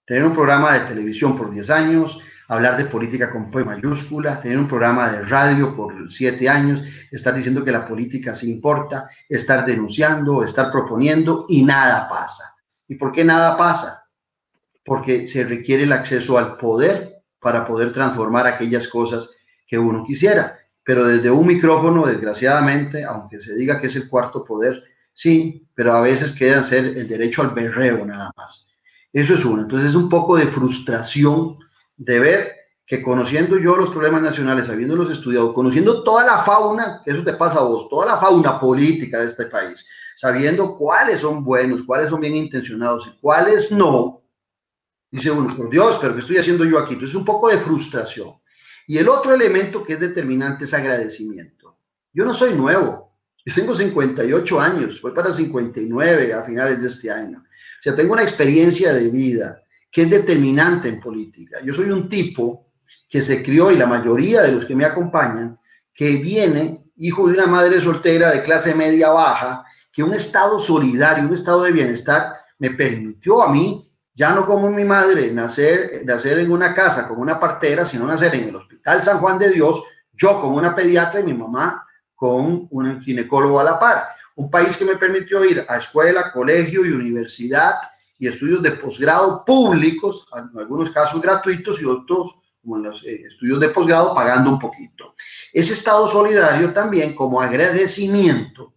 [0.05, 2.19] tener un programa de televisión por 10 años,
[2.49, 7.33] hablar de política con P mayúscula, tener un programa de radio por 7 años, estar
[7.33, 12.43] diciendo que la política sí importa, estar denunciando, estar proponiendo y nada pasa.
[12.89, 14.03] ¿Y por qué nada pasa?
[14.83, 19.29] Porque se requiere el acceso al poder para poder transformar aquellas cosas
[19.65, 20.59] que uno quisiera.
[20.83, 24.83] Pero desde un micrófono, desgraciadamente, aunque se diga que es el cuarto poder,
[25.17, 28.67] sí, pero a veces queda ser el derecho al berreo nada más.
[29.11, 29.63] Eso es uno.
[29.63, 31.57] Entonces es un poco de frustración
[31.95, 37.23] de ver que conociendo yo los problemas nacionales, habiéndolos estudiado, conociendo toda la fauna, eso
[37.23, 41.83] te pasa a vos, toda la fauna política de este país, sabiendo cuáles son buenos,
[41.83, 44.21] cuáles son bien intencionados y cuáles no,
[45.09, 46.93] dice uno, por Dios, pero ¿qué estoy haciendo yo aquí?
[46.93, 48.35] Entonces un poco de frustración.
[48.85, 51.77] Y el otro elemento que es determinante es agradecimiento.
[52.13, 53.06] Yo no soy nuevo,
[53.47, 57.37] yo tengo 58 años, voy para 59 a finales de este año.
[57.39, 61.59] O sea, tengo una experiencia de vida que es determinante en política.
[61.63, 62.67] Yo soy un tipo
[63.07, 65.57] que se crió y la mayoría de los que me acompañan,
[65.93, 71.25] que viene hijo de una madre soltera de clase media baja, que un estado solidario,
[71.25, 76.39] un estado de bienestar me permitió a mí, ya no como mi madre, nacer, nacer
[76.39, 79.83] en una casa con una partera, sino nacer en el Hospital San Juan de Dios,
[80.11, 81.86] yo con una pediatra y mi mamá
[82.17, 84.07] con un ginecólogo a la par.
[84.35, 87.75] Un país que me permitió ir a escuela, colegio y universidad
[88.17, 93.21] y estudios de posgrado públicos, en algunos casos gratuitos y otros como en los eh,
[93.27, 95.15] estudios de posgrado, pagando un poquito.
[95.53, 98.73] Ese estado solidario también como agradecimiento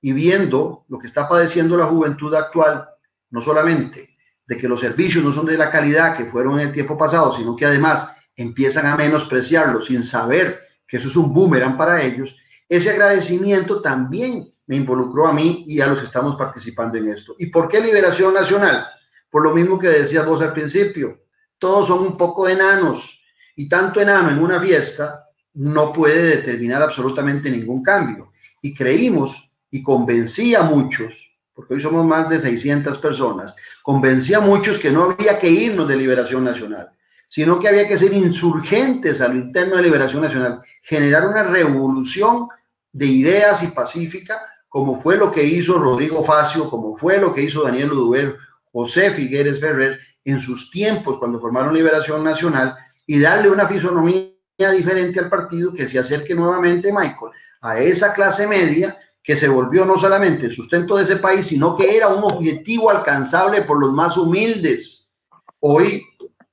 [0.00, 2.88] y viendo lo que está padeciendo la juventud actual,
[3.30, 6.72] no solamente de que los servicios no son de la calidad que fueron en el
[6.72, 11.76] tiempo pasado, sino que además empiezan a menospreciarlo sin saber que eso es un boomerang
[11.76, 12.34] para ellos,
[12.68, 17.34] ese agradecimiento también me involucró a mí y a los que estamos participando en esto.
[17.38, 18.86] ¿Y por qué Liberación Nacional?
[19.30, 21.24] Por lo mismo que decías vos al principio,
[21.58, 23.22] todos son un poco enanos
[23.56, 28.32] y tanto enano en una fiesta no puede determinar absolutamente ningún cambio.
[28.62, 34.40] Y creímos y convencí a muchos, porque hoy somos más de 600 personas, convencí a
[34.40, 36.90] muchos que no había que irnos de Liberación Nacional,
[37.26, 42.48] sino que había que ser insurgentes a lo interno de Liberación Nacional, generar una revolución
[42.92, 47.42] de ideas y pacífica como fue lo que hizo Rodrigo Facio, como fue lo que
[47.42, 48.36] hizo Daniel Uduber,
[48.72, 55.20] José Figueres Ferrer en sus tiempos cuando formaron Liberación Nacional y darle una fisonomía diferente
[55.20, 59.98] al partido que se acerque nuevamente, Michael, a esa clase media que se volvió no
[59.98, 64.16] solamente el sustento de ese país, sino que era un objetivo alcanzable por los más
[64.16, 65.14] humildes.
[65.60, 66.04] Hoy,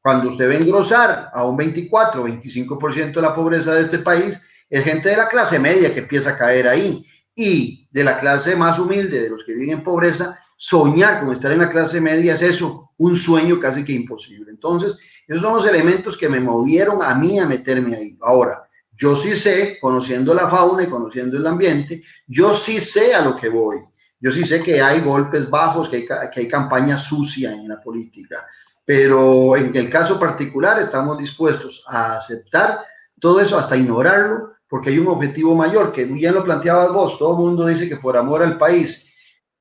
[0.02, 4.84] cuando usted ve engrosar a un 24, 25% de la pobreza de este país, es
[4.84, 8.80] gente de la clase media que empieza a caer ahí y de la clase más
[8.80, 12.41] humilde, de los que viven en pobreza, soñar con estar en la clase media es
[12.41, 14.51] eso, un sueño casi que imposible.
[14.51, 14.97] Entonces,
[15.28, 18.17] esos son los elementos que me movieron a mí a meterme ahí.
[18.21, 23.21] Ahora, yo sí sé, conociendo la fauna y conociendo el ambiente, yo sí sé a
[23.21, 23.78] lo que voy.
[24.19, 27.82] Yo sí sé que hay golpes bajos, que hay, que hay campaña sucia en la
[27.82, 28.45] política,
[28.86, 32.80] pero en el caso particular estamos dispuestos a aceptar
[33.19, 37.34] todo eso, hasta ignorarlo, porque hay un objetivo mayor, que ya lo planteabas vos, todo
[37.34, 39.12] el mundo dice que por amor al país.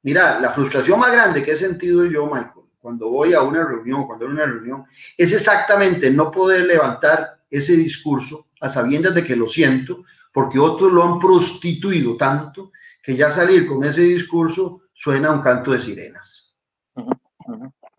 [0.03, 4.07] Mira, la frustración más grande que he sentido yo, Michael, cuando voy a una reunión,
[4.07, 4.85] cuando voy a una reunión,
[5.17, 10.93] es exactamente no poder levantar ese discurso a sabiendas de que lo siento, porque otros
[10.93, 16.55] lo han prostituido tanto que ya salir con ese discurso suena un canto de sirenas.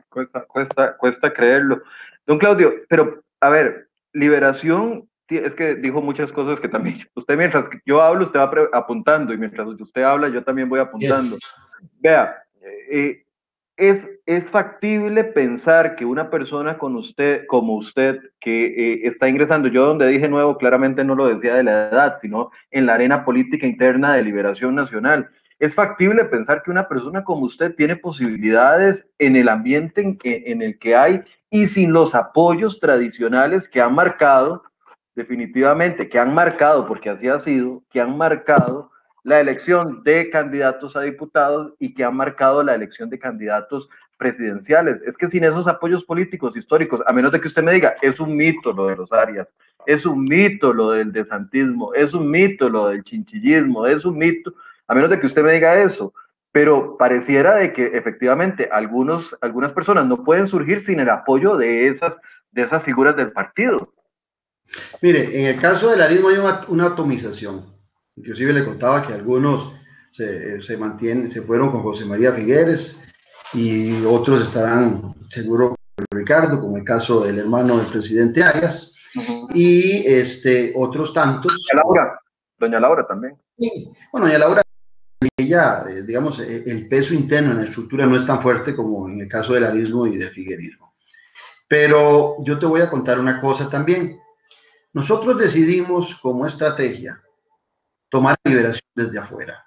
[0.10, 1.82] Cuesta, cuesta, cuesta creerlo.
[2.26, 7.70] Don Claudio, pero a ver, liberación es que dijo muchas cosas que también, usted mientras
[7.86, 11.38] yo hablo, usted va apuntando y mientras usted habla, yo también voy apuntando.
[12.00, 12.36] Vea,
[12.92, 13.26] eh,
[13.78, 19.68] es, es factible pensar que una persona con usted, como usted, que eh, está ingresando,
[19.68, 23.26] yo donde dije nuevo, claramente no lo decía de la edad, sino en la arena
[23.26, 25.28] política interna de liberación nacional.
[25.60, 30.62] Es factible pensar que una persona como usted tiene posibilidades en el ambiente en, en
[30.62, 34.64] el que hay y sin los apoyos tradicionales que han marcado,
[35.16, 38.92] definitivamente, que han marcado, porque así ha sido, que han marcado
[39.24, 45.02] la elección de candidatos a diputados y que ha marcado la elección de candidatos presidenciales.
[45.02, 48.20] Es que sin esos apoyos políticos históricos, a menos de que usted me diga, es
[48.20, 49.56] un mito lo de los Arias,
[49.88, 54.54] es un mito lo del desantismo, es un mito lo del chinchillismo, es un mito,
[54.88, 56.14] a menos de que usted me diga eso,
[56.52, 61.88] pero pareciera de que efectivamente algunos, algunas personas no pueden surgir sin el apoyo de
[61.88, 62.20] esas,
[62.52, 63.92] de esas figuras del partido.
[65.02, 67.76] Mire, en el caso del arismo hay una, una atomización
[68.18, 69.74] Inclusive le contaba que algunos
[70.12, 73.02] se, se, mantienen, se fueron con José María Figueres
[73.54, 78.96] y otros estarán seguro con Ricardo, como el caso del hermano del presidente Arias,
[79.54, 81.52] y este, otros tantos.
[81.52, 82.20] Doña Laura,
[82.58, 83.36] doña Laura también.
[83.58, 84.62] Sí, bueno, doña Laura,
[85.38, 89.10] ella, eh, digamos, eh, el peso interno en la estructura no es tan fuerte como
[89.10, 90.96] en el caso del arismo y de Figuerismo.
[91.68, 94.20] Pero yo te voy a contar una cosa también.
[94.96, 97.22] Nosotros decidimos como estrategia
[98.10, 99.66] tomar liberación desde afuera.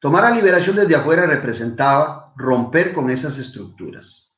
[0.00, 4.32] Tomar la liberación desde afuera representaba romper con esas estructuras.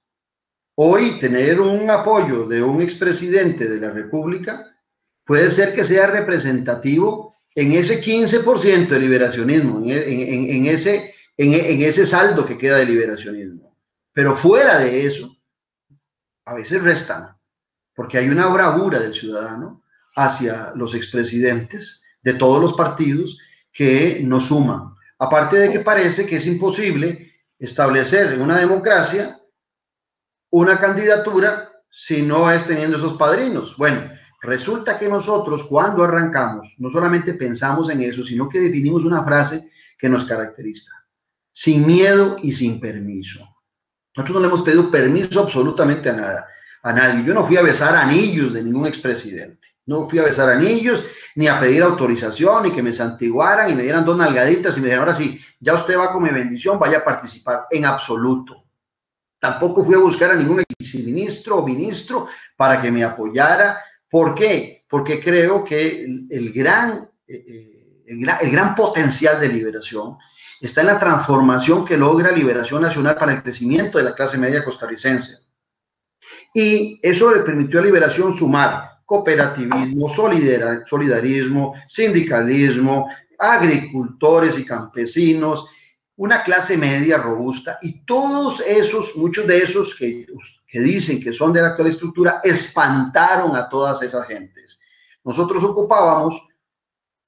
[0.76, 4.74] Hoy tener un apoyo de un expresidente de la República
[5.22, 12.46] puede ser que sea representativo en ese 15% de liberacionismo, en, ese, en ese saldo
[12.46, 13.76] que queda de liberacionismo.
[14.14, 15.36] Pero fuera de eso,
[16.46, 17.36] a veces restan,
[17.94, 19.80] porque hay una bravura del ciudadano
[20.17, 23.39] hacia los expresidentes de todos los partidos
[23.73, 24.95] que nos suman.
[25.19, 29.39] Aparte de que parece que es imposible establecer en una democracia
[30.51, 33.77] una candidatura si no es teniendo esos padrinos.
[33.77, 34.11] Bueno,
[34.43, 39.71] resulta que nosotros cuando arrancamos no solamente pensamos en eso, sino que definimos una frase
[39.99, 40.93] que nos caracteriza.
[41.53, 43.47] Sin miedo y sin permiso.
[44.17, 46.47] Nosotros no le hemos pedido permiso absolutamente a nada,
[46.83, 47.25] a nadie.
[47.25, 49.69] Yo no fui a besar anillos de ningún expresidente.
[49.87, 51.05] No fui a besar anillos,
[51.35, 54.87] ni a pedir autorización, ni que me santiguaran y me dieran dos nalgaditas y me
[54.87, 57.66] dijeran, ahora sí, ya usted va con mi bendición, vaya a participar.
[57.70, 58.64] En absoluto.
[59.39, 60.62] Tampoco fui a buscar a ningún
[61.07, 63.78] ministro o ministro para que me apoyara.
[64.09, 64.85] ¿Por qué?
[64.89, 70.18] Porque creo que el, gran, eh, eh, el, gran, el gran potencial de liberación
[70.61, 74.62] está en la transformación que logra Liberación Nacional para el crecimiento de la clase media
[74.62, 75.39] costarricense.
[76.53, 85.67] Y eso le permitió a Liberación sumar cooperativismo, solidarismo, sindicalismo, agricultores y campesinos,
[86.15, 90.29] una clase media robusta y todos esos, muchos de esos que,
[90.69, 94.79] que dicen que son de la actual estructura, espantaron a todas esas gentes.
[95.25, 96.41] Nosotros ocupábamos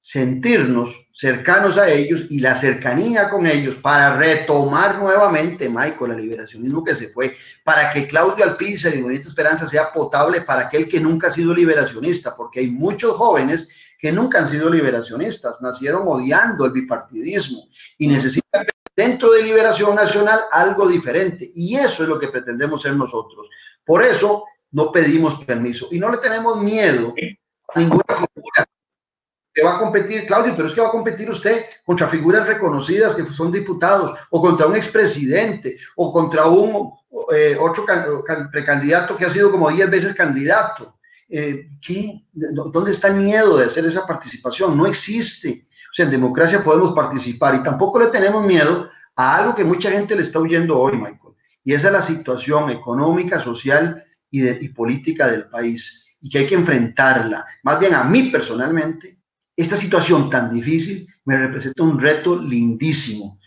[0.03, 6.83] sentirnos cercanos a ellos y la cercanía con ellos para retomar nuevamente, Michael, el liberacionismo
[6.83, 10.99] que se fue, para que Claudio Alpizar y Bonita Esperanza sea potable para aquel que
[10.99, 16.65] nunca ha sido liberacionista, porque hay muchos jóvenes que nunca han sido liberacionistas, nacieron odiando
[16.65, 21.49] el bipartidismo y necesitan dentro de Liberación Nacional algo diferente.
[21.55, 23.47] Y eso es lo que pretendemos ser nosotros.
[23.85, 27.13] Por eso no pedimos permiso y no le tenemos miedo
[27.73, 28.67] a ninguna figura
[29.53, 33.13] que va a competir, Claudio, pero es que va a competir usted contra figuras reconocidas
[33.13, 36.91] que son diputados, o contra un expresidente, o contra un
[37.33, 37.85] eh, otro
[38.51, 40.97] precandidato que ha sido como 10 veces candidato.
[41.29, 42.25] Eh, ¿qué?
[42.33, 44.75] ¿Dónde está el miedo de hacer esa participación?
[44.75, 45.67] No existe.
[45.91, 49.91] O sea, en democracia podemos participar y tampoco le tenemos miedo a algo que mucha
[49.91, 54.69] gente le está huyendo hoy, Michael, y esa es la situación económica, social y, y
[54.69, 57.45] política del país y que hay que enfrentarla.
[57.61, 59.19] Más bien a mí personalmente
[59.55, 63.39] esta situación tan difícil me representa un reto lindísimo,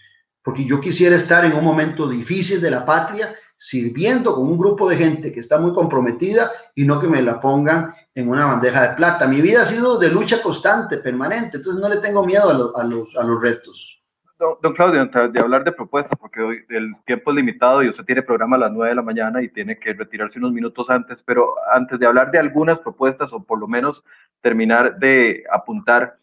[0.42, 4.88] porque yo quisiera estar en un momento difícil de la patria sirviendo con un grupo
[4.88, 8.88] de gente que está muy comprometida y no que me la pongan en una bandeja
[8.88, 9.26] de plata.
[9.26, 13.16] Mi vida ha sido de lucha constante, permanente, entonces no le tengo miedo a, los,
[13.16, 14.05] a los retos.
[14.38, 18.22] Don, Claudio, de hablar de propuestas, porque hoy el tiempo es limitado y usted tiene
[18.22, 21.54] programa a las 9 de la mañana y tiene que retirarse unos minutos antes, pero
[21.72, 24.04] antes de hablar de algunas propuestas o por lo menos
[24.42, 26.18] terminar de apuntar,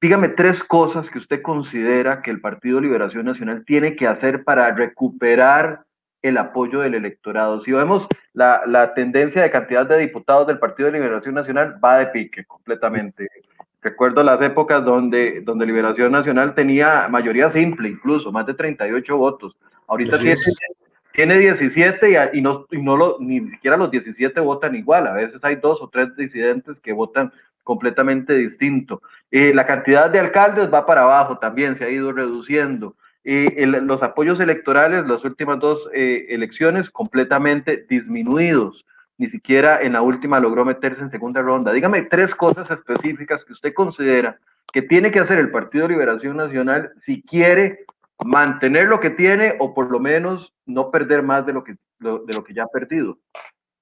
[0.00, 4.72] dígame tres cosas que usted considera que el Partido Liberación Nacional tiene que hacer para
[4.72, 5.84] recuperar
[6.22, 7.60] el apoyo del electorado.
[7.60, 11.98] Si vemos la, la tendencia de cantidad de diputados del Partido de Liberación Nacional, va
[11.98, 13.28] de pique completamente.
[13.88, 19.56] Recuerdo las épocas donde, donde Liberación Nacional tenía mayoría simple, incluso más de 38 votos.
[19.86, 20.36] Ahorita tiene,
[21.10, 25.06] tiene, 17 y, no, y no lo, ni siquiera los 17 votan igual.
[25.06, 27.32] A veces hay dos o tres disidentes que votan
[27.64, 29.00] completamente distinto.
[29.30, 32.94] Eh, la cantidad de alcaldes va para abajo también, se ha ido reduciendo.
[33.24, 38.84] Eh, los apoyos electorales, las últimas dos eh, elecciones, completamente disminuidos
[39.18, 41.72] ni siquiera en la última logró meterse en segunda ronda.
[41.72, 44.38] Dígame tres cosas específicas que usted considera
[44.72, 47.84] que tiene que hacer el Partido Liberación Nacional si quiere
[48.24, 52.34] mantener lo que tiene o por lo menos no perder más de lo que, de
[52.34, 53.18] lo que ya ha perdido.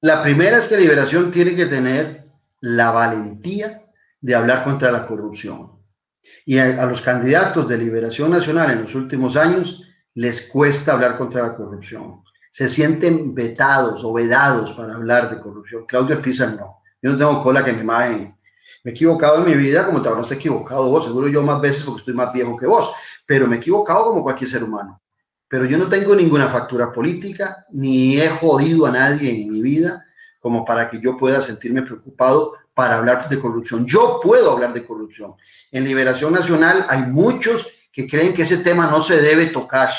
[0.00, 2.24] La primera es que Liberación tiene que tener
[2.60, 3.82] la valentía
[4.20, 5.72] de hablar contra la corrupción.
[6.44, 9.82] Y a los candidatos de Liberación Nacional en los últimos años
[10.14, 12.22] les cuesta hablar contra la corrupción
[12.56, 15.84] se sienten vetados o vedados para hablar de corrupción.
[15.84, 16.80] Claudio Pizar no.
[17.02, 18.34] Yo no tengo cola que me imagen.
[18.82, 21.82] Me he equivocado en mi vida como te habrás equivocado vos, seguro yo más veces
[21.82, 22.94] porque estoy más viejo que vos,
[23.26, 25.02] pero me he equivocado como cualquier ser humano.
[25.48, 30.06] Pero yo no tengo ninguna factura política, ni he jodido a nadie en mi vida
[30.40, 33.84] como para que yo pueda sentirme preocupado para hablar de corrupción.
[33.84, 35.34] Yo puedo hablar de corrupción.
[35.70, 39.90] En Liberación Nacional hay muchos que creen que ese tema no se debe tocar.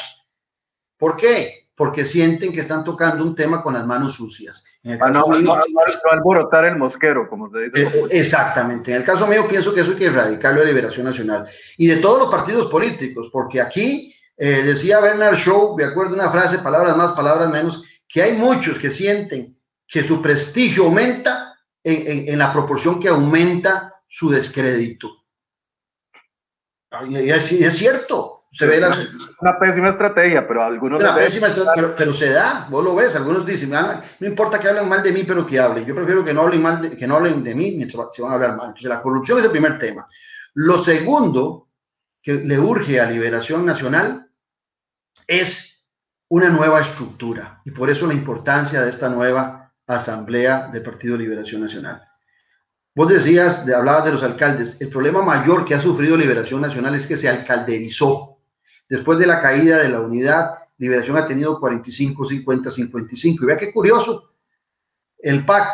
[0.97, 1.56] ¿Por qué?
[1.77, 4.65] Porque sienten que están tocando un tema con las manos sucias.
[4.81, 7.83] En el caso no, mío, no, alborotar el mosquero, como se dice.
[7.83, 8.91] Eh, exactamente.
[8.91, 11.45] En el caso mío pienso que eso hay que erradicarlo de Liberación Nacional
[11.77, 16.15] y de todos los partidos políticos, porque aquí eh, decía Bernard Shaw, de acuerdo a
[16.15, 19.55] una frase, palabras más, palabras menos, que hay muchos que sienten
[19.87, 25.25] que su prestigio aumenta en, la proporción que aumenta su descrédito.
[27.07, 28.81] Y es, es cierto, se ve
[29.41, 31.01] una pésima estrategia, pero algunos...
[31.01, 34.69] Una pésima estrategia, pero, se da, vos lo ves, algunos dicen, ah, no importa que
[34.69, 35.85] hablen mal de mí, pero que hablen.
[35.85, 38.31] Yo prefiero que no hablen mal, de, que no hablen de mí mientras se van
[38.31, 38.67] a hablar mal.
[38.67, 40.07] Entonces la corrupción es el primer tema.
[40.53, 41.69] Lo segundo
[42.21, 44.29] que le urge a Liberación Nacional
[45.27, 45.85] es
[46.29, 51.61] una nueva estructura y por eso la importancia de esta nueva asamblea del Partido Liberación
[51.61, 52.01] Nacional.
[52.95, 56.95] Vos decías, de, hablabas de los alcaldes, el problema mayor que ha sufrido Liberación Nacional
[56.95, 58.36] es que se alcalderizó.
[58.89, 63.43] Después de la caída de la unidad, Liberación ha tenido 45, 50, 55.
[63.43, 64.31] Y vea qué curioso,
[65.17, 65.67] el PAC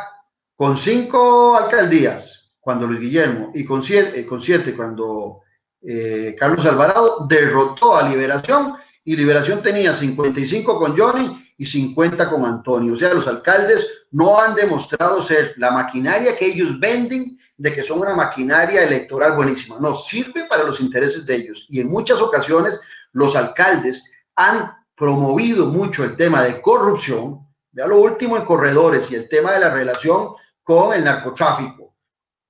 [0.55, 5.41] con cinco alcaldías, cuando Luis Guillermo, y con siete, eh, con siete cuando
[5.81, 12.45] eh, Carlos Alvarado derrotó a Liberación, y Liberación tenía 55 con Johnny y 50 con
[12.45, 12.93] Antonio.
[12.93, 17.83] O sea, los alcaldes no han demostrado ser la maquinaria que ellos venden de que
[17.83, 19.77] son una maquinaria electoral buenísima.
[19.79, 21.67] No sirve para los intereses de ellos.
[21.69, 22.79] Y en muchas ocasiones
[23.13, 24.03] los alcaldes
[24.35, 27.47] han promovido mucho el tema de corrupción.
[27.71, 30.33] Vea lo último en corredores y el tema de la relación
[30.63, 31.95] con el narcotráfico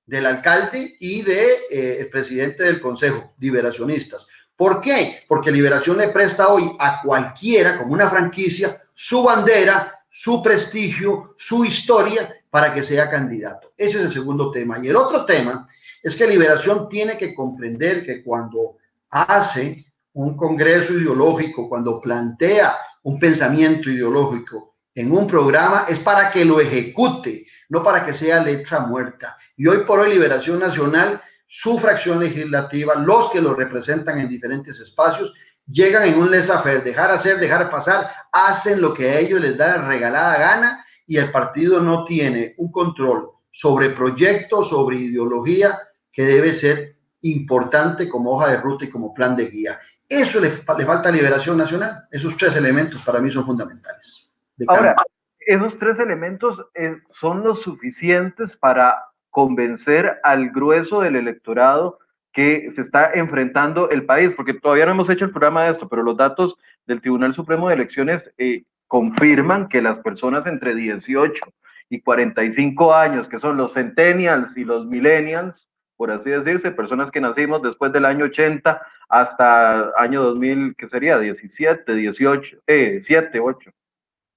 [0.06, 4.26] del alcalde y del de, eh, el presidente del Consejo, liberacionistas.
[4.56, 5.20] ¿Por qué?
[5.26, 11.64] Porque Liberación le presta hoy a cualquiera, como una franquicia, su bandera, su prestigio, su
[11.64, 13.72] historia para que sea candidato.
[13.76, 14.78] Ese es el segundo tema.
[14.80, 15.66] Y el otro tema
[16.02, 18.76] es que Liberación tiene que comprender que cuando
[19.10, 19.84] hace
[20.14, 26.60] un congreso ideológico, cuando plantea un pensamiento ideológico en un programa, es para que lo
[26.60, 29.36] ejecute, no para que sea letra muerta.
[29.56, 34.80] Y hoy por hoy Liberación Nacional su fracción legislativa, los que lo representan en diferentes
[34.80, 35.32] espacios,
[35.66, 39.76] llegan en un laissez-faire, dejar hacer, dejar pasar, hacen lo que a ellos les da
[39.78, 45.78] regalada gana y el partido no tiene un control sobre proyectos, sobre ideología
[46.10, 49.80] que debe ser importante como hoja de ruta y como plan de guía.
[50.08, 52.06] Eso le, le falta liberación nacional.
[52.10, 54.30] Esos tres elementos para mí son fundamentales.
[54.66, 54.94] Ahora,
[55.40, 61.98] esos tres elementos eh, son los suficientes para convencer al grueso del electorado
[62.32, 65.88] que se está enfrentando el país, porque todavía no hemos hecho el programa de esto,
[65.88, 71.44] pero los datos del Tribunal Supremo de Elecciones eh, confirman que las personas entre 18
[71.90, 77.20] y 45 años, que son los centennials y los millennials, por así decirse, personas que
[77.20, 83.70] nacimos después del año 80 hasta año 2000, que sería 17, 18, eh, 7, 8,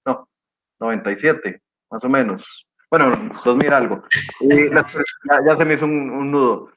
[0.05, 0.29] no,
[0.79, 2.67] 97, más o menos.
[2.89, 4.03] Bueno, 2000 algo.
[4.39, 6.69] ya, se me hizo un, nudo.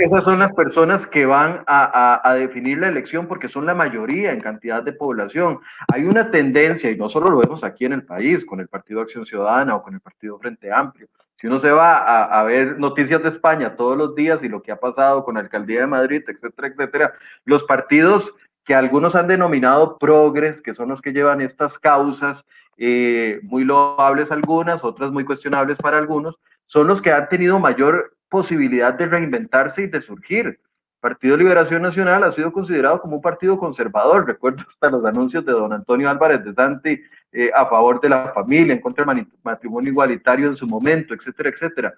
[0.00, 4.40] esas son las personas que van a, definir la elección porque son la mayoría en
[4.40, 5.60] cantidad de población.
[5.92, 9.00] Hay una tendencia, y no solo lo vemos aquí en el país, con el Partido
[9.00, 11.08] Acción Ciudadana o con el Partido Frente Amplio.
[11.42, 14.70] Si uno se va a, ver noticias de España todos los días y lo que
[14.70, 17.14] ha pasado con la Alcaldía de Madrid, etcétera, etcétera,
[17.44, 18.32] los partidos
[18.62, 24.30] que algunos han denominado progres, que son los que llevan estas causas, eh, muy loables
[24.30, 29.82] algunas, otras muy cuestionables para algunos, son los que han tenido mayor posibilidad de reinventarse
[29.82, 30.60] y de surgir.
[31.02, 34.24] Partido Liberación Nacional ha sido considerado como un partido conservador.
[34.26, 36.98] Recuerdo hasta los anuncios de don Antonio Álvarez de Santi
[37.32, 41.50] eh, a favor de la familia, en contra del matrimonio igualitario en su momento, etcétera,
[41.50, 41.94] etcétera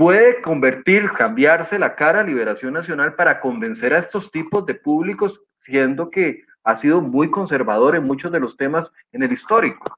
[0.00, 5.42] puede convertir, cambiarse la cara a Liberación Nacional para convencer a estos tipos de públicos,
[5.54, 9.94] siendo que ha sido muy conservador en muchos de los temas en el histórico.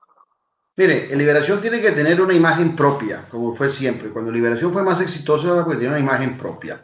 [0.75, 4.09] Mire, Liberación tiene que tener una imagen propia, como fue siempre.
[4.09, 6.83] Cuando Liberación fue más exitosa, porque tiene una imagen propia.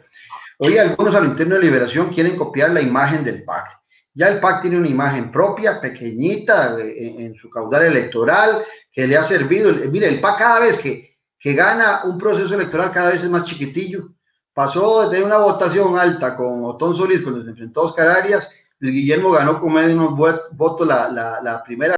[0.59, 3.79] Hoy algunos al interno de Liberación quieren copiar la imagen del PAC.
[4.13, 9.17] Ya el PAC tiene una imagen propia, pequeñita, en, en su caudal electoral, que le
[9.17, 9.71] ha servido.
[9.89, 13.43] Mire, el PAC cada vez que que gana un proceso electoral cada vez es más
[13.43, 14.09] chiquitillo.
[14.53, 18.93] Pasó de una votación alta con Otón Solís cuando se enfrentó a Oscar Arias, Luis
[18.93, 20.15] Guillermo ganó con menos
[20.51, 21.09] votos la,
[21.41, 21.95] la, primera,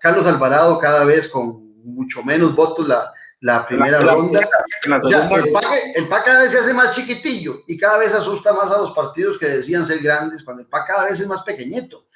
[0.00, 4.40] Carlos Alvarado cada vez con mucho menos votos la, la primera ronda.
[4.84, 8.92] el, PAC, cada vez se hace más chiquitillo y cada vez asusta más a los
[8.92, 12.06] partidos que decían ser grandes, cuando el PAC cada vez es más pequeñito.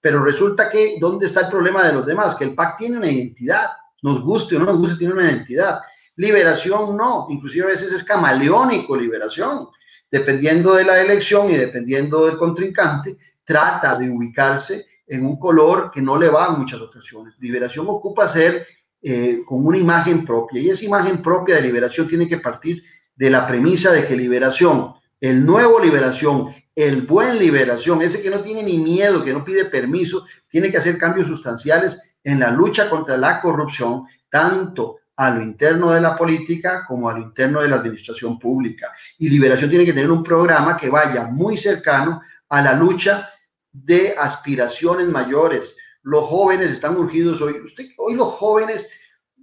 [0.00, 2.34] Pero resulta que, ¿dónde está el problema de los demás?
[2.34, 3.70] Que el PAC tiene una identidad,
[4.02, 5.80] nos guste o no nos guste, tiene una identidad.
[6.16, 9.68] Liberación no, inclusive a veces es camaleónico liberación.
[10.10, 16.00] Dependiendo de la elección y dependiendo del contrincante, trata de ubicarse en un color que
[16.00, 17.34] no le va en muchas ocasiones.
[17.38, 18.66] Liberación ocupa ser
[19.02, 22.82] eh, con una imagen propia y esa imagen propia de liberación tiene que partir
[23.16, 28.40] de la premisa de que liberación, el nuevo liberación, el buen liberación, ese que no
[28.40, 32.88] tiene ni miedo, que no pide permiso, tiene que hacer cambios sustanciales en la lucha
[32.88, 37.68] contra la corrupción, tanto a lo interno de la política como a lo interno de
[37.68, 38.90] la administración pública.
[39.18, 43.28] Y Liberación tiene que tener un programa que vaya muy cercano a la lucha
[43.70, 45.76] de aspiraciones mayores.
[46.02, 47.60] Los jóvenes están urgidos hoy.
[47.64, 48.88] Usted, hoy los jóvenes,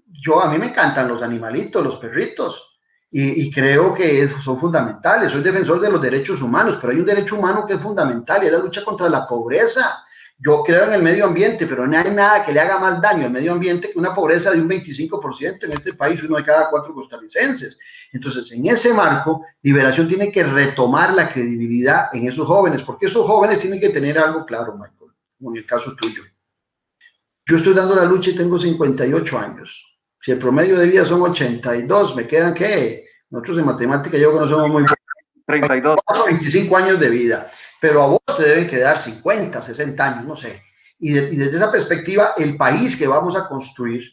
[0.05, 2.78] yo a mí me encantan los animalitos, los perritos,
[3.10, 5.32] y, creo que son fundamentales.
[5.32, 8.51] Soy defensor de los derechos humanos, pero hay un derecho humano que es fundamental es
[8.51, 10.03] la lucha contra la pobreza.
[10.39, 13.26] Yo creo en el medio ambiente, pero no hay nada que le haga más daño
[13.26, 16.70] al medio ambiente que una pobreza de un 25% en este país, uno de cada
[16.70, 17.80] cuatro costarricenses.
[18.12, 23.26] Entonces, en ese marco, Liberación tiene que retomar la credibilidad en esos jóvenes, porque esos
[23.26, 26.24] jóvenes tienen que tener algo claro, Michael, como en el caso tuyo.
[27.47, 29.83] Yo estoy dando la lucha y tengo 58 años.
[30.19, 33.05] Si el promedio de vida son 82, me quedan qué?
[33.29, 34.85] Nosotros en matemática yo que no somos muy
[35.45, 35.97] 32.
[36.25, 40.61] 25 años de vida, pero a vos te deben quedar 50, 60 años, no sé.
[40.99, 44.03] Y, y desde esa perspectiva, el país que vamos a construir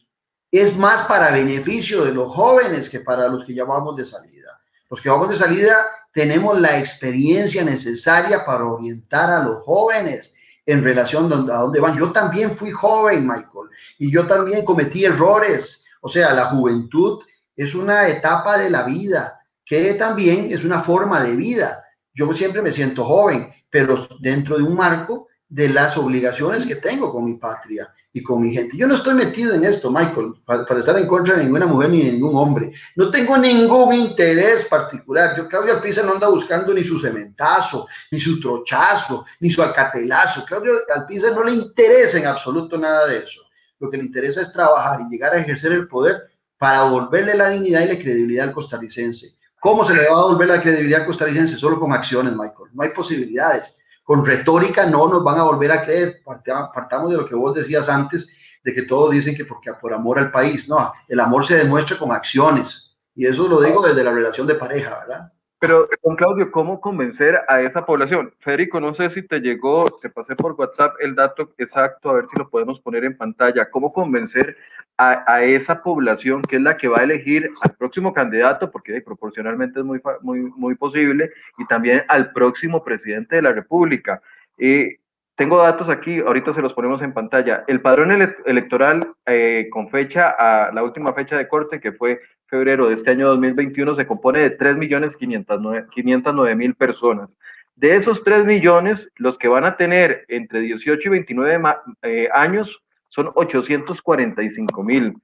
[0.53, 4.61] es más para beneficio de los jóvenes que para los que ya vamos de salida.
[4.89, 10.34] Los que vamos de salida tenemos la experiencia necesaria para orientar a los jóvenes
[10.67, 11.97] en relación a dónde van.
[11.97, 17.23] Yo también fui joven, Michael, y yo también cometí errores o sea, la juventud
[17.57, 21.83] es una etapa de la vida que también es una forma de vida.
[22.13, 27.13] Yo siempre me siento joven, pero dentro de un marco de las obligaciones que tengo
[27.13, 28.77] con mi patria y con mi gente.
[28.77, 32.03] Yo no estoy metido en esto, Michael, para, estar en contra de ninguna mujer ni
[32.03, 32.73] de ningún hombre.
[32.97, 35.37] No tengo ningún interés particular.
[35.37, 40.45] Yo, Claudio Alpiza, no anda buscando ni su cementazo, ni su trochazo, ni su alcatelazo.
[40.45, 43.45] Claudio Alpiza no le interesa en absoluto nada de eso
[43.85, 47.51] lo que le interesa es trabajar y llegar a ejercer el poder para devolverle la
[47.51, 49.35] dignidad y la credibilidad al costarricense.
[49.61, 51.57] ¿Cómo se le va a devolver la credibilidad al costarricense?
[51.57, 52.71] Solo con acciones, Michael.
[52.73, 53.77] No hay posibilidades.
[54.05, 56.23] Con retórica no nos van a volver a creer.
[56.25, 58.29] Partamos de lo que vos decías antes,
[58.63, 60.69] de que todos dicen que porque por amor al país.
[60.69, 62.97] No, el amor se demuestra con acciones.
[63.15, 65.33] Y eso lo digo desde la relación de pareja, ¿verdad?
[65.59, 68.35] Pero, don Claudio, ¿cómo convencer a esa población?
[68.39, 72.27] Federico, no sé si te llegó, te pasé por WhatsApp el dato exacto, a ver
[72.27, 73.71] si lo podemos poner en pantalla.
[73.71, 74.57] ¿Cómo convencer
[74.99, 79.81] a, esa población que es la que va a elegir al próximo candidato, porque proporcionalmente
[79.81, 84.21] es muy, muy, muy posible, y también al próximo presidente de la República?
[84.59, 84.99] Eh,
[85.37, 87.65] tengo datos aquí, ahorita se los ponemos en pantalla.
[87.67, 88.13] El padrón
[88.47, 92.21] electoral eh, con fecha a la última fecha de corte, que fue
[92.55, 97.37] febrero de este año 2021 se compone de 3.509.000 personas.
[97.75, 101.63] De esos 3 millones, los que van a tener entre 18 y 29
[102.03, 105.17] eh, años son 845 mil.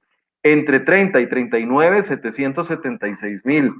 [0.43, 3.71] Entre 30 y 39, 776 mil.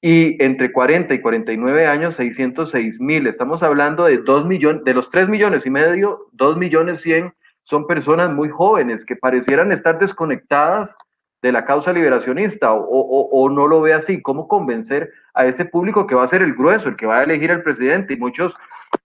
[0.00, 3.28] Y entre 40 y 49 años, 606 mil.
[3.28, 7.32] Estamos hablando de 2 millones, de los 3 millones y medio, 2 millones 100
[7.62, 10.96] son personas muy jóvenes que parecieran estar desconectadas
[11.42, 14.22] de la causa liberacionista o, no lo ve así?
[14.22, 17.22] ¿Cómo convencer a ese público que va a ser el grueso, el que va a
[17.22, 18.14] elegir al presidente?
[18.14, 18.56] Y muchos,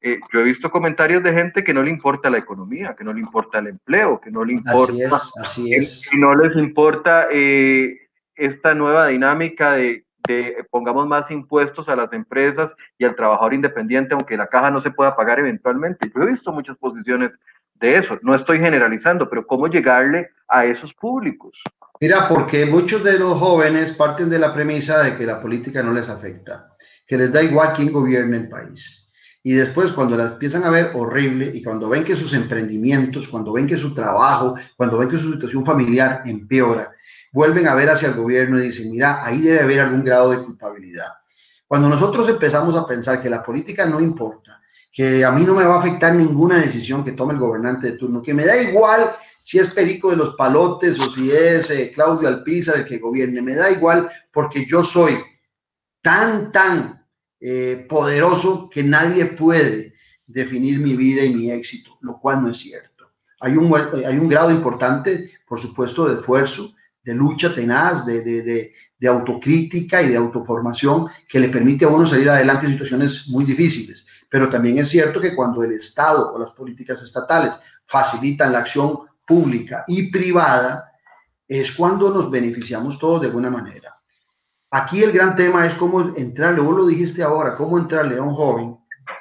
[0.01, 3.13] eh, yo he visto comentarios de gente que no le importa la economía, que no
[3.13, 8.07] le importa el empleo, que no le importa, así es, que no les importa eh,
[8.35, 14.13] esta nueva dinámica de que pongamos más impuestos a las empresas y al trabajador independiente,
[14.13, 16.11] aunque la caja no se pueda pagar eventualmente.
[16.13, 17.39] Yo he visto muchas posiciones
[17.75, 21.63] de eso, no estoy generalizando, pero ¿cómo llegarle a esos públicos?
[22.01, 25.93] Mira, porque muchos de los jóvenes parten de la premisa de que la política no
[25.93, 26.75] les afecta,
[27.05, 29.07] que les da igual quién gobierne el país.
[29.43, 33.53] Y después cuando las empiezan a ver horrible y cuando ven que sus emprendimientos, cuando
[33.53, 36.91] ven que su trabajo, cuando ven que su situación familiar empeora,
[37.31, 40.43] vuelven a ver hacia el gobierno y dicen, mira, ahí debe haber algún grado de
[40.43, 41.13] culpabilidad.
[41.67, 44.59] Cuando nosotros empezamos a pensar que la política no importa,
[44.91, 47.97] que a mí no me va a afectar ninguna decisión que tome el gobernante de
[47.97, 49.11] turno, que me da igual
[49.41, 53.41] si es Perico de los Palotes o si es eh, Claudio Alpizar el que gobierne,
[53.41, 55.17] me da igual porque yo soy
[56.01, 57.05] tan, tan
[57.39, 59.95] eh, poderoso que nadie puede
[60.27, 63.11] definir mi vida y mi éxito, lo cual no es cierto.
[63.39, 66.73] Hay un, hay un grado importante, por supuesto, de esfuerzo,
[67.03, 72.05] de lucha tenaz, de, de, de autocrítica y de autoformación que le permite a uno
[72.05, 74.05] salir adelante en situaciones muy difíciles.
[74.29, 77.55] Pero también es cierto que cuando el Estado o las políticas estatales
[77.87, 78.99] facilitan la acción
[79.31, 80.91] pública y privada,
[81.47, 83.95] es cuando nos beneficiamos todos de alguna manera.
[84.71, 88.33] Aquí el gran tema es cómo entrarle, vos lo dijiste ahora, cómo entrarle a un
[88.33, 88.77] joven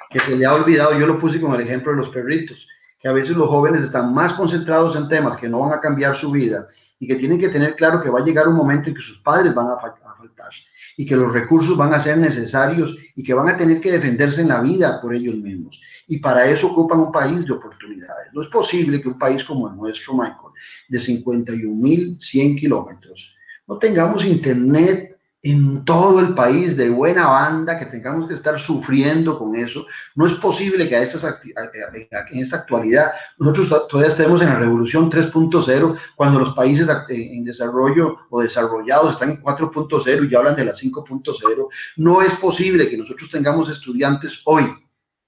[0.09, 2.67] que se le ha olvidado, yo lo puse con el ejemplo de los perritos,
[2.99, 6.17] que a veces los jóvenes están más concentrados en temas que no van a cambiar
[6.17, 6.67] su vida
[7.01, 9.17] y que tienen que tener claro que va a llegar un momento en que sus
[9.21, 10.11] padres van a, faltar
[10.97, 14.41] y que los recursos van a ser necesarios y que van a tener que defenderse
[14.41, 15.81] en la vida por ellos mismos.
[16.05, 18.31] Y para eso ocupan un país de oportunidades.
[18.33, 20.53] No es posible que un país como el nuestro, Michael,
[20.89, 23.33] de 51.100 kilómetros,
[23.67, 29.39] no tengamos internet en todo el país de buena banda, que tengamos que estar sufriendo
[29.39, 29.87] con eso.
[30.13, 35.09] No es posible que a estas, en esta actualidad nosotros todavía estemos en la revolución
[35.09, 40.65] 3.0 cuando los países en desarrollo o desarrollados están en 4.0 y ya hablan de
[40.65, 41.67] la 5.0.
[41.97, 44.71] No es posible que nosotros tengamos estudiantes hoy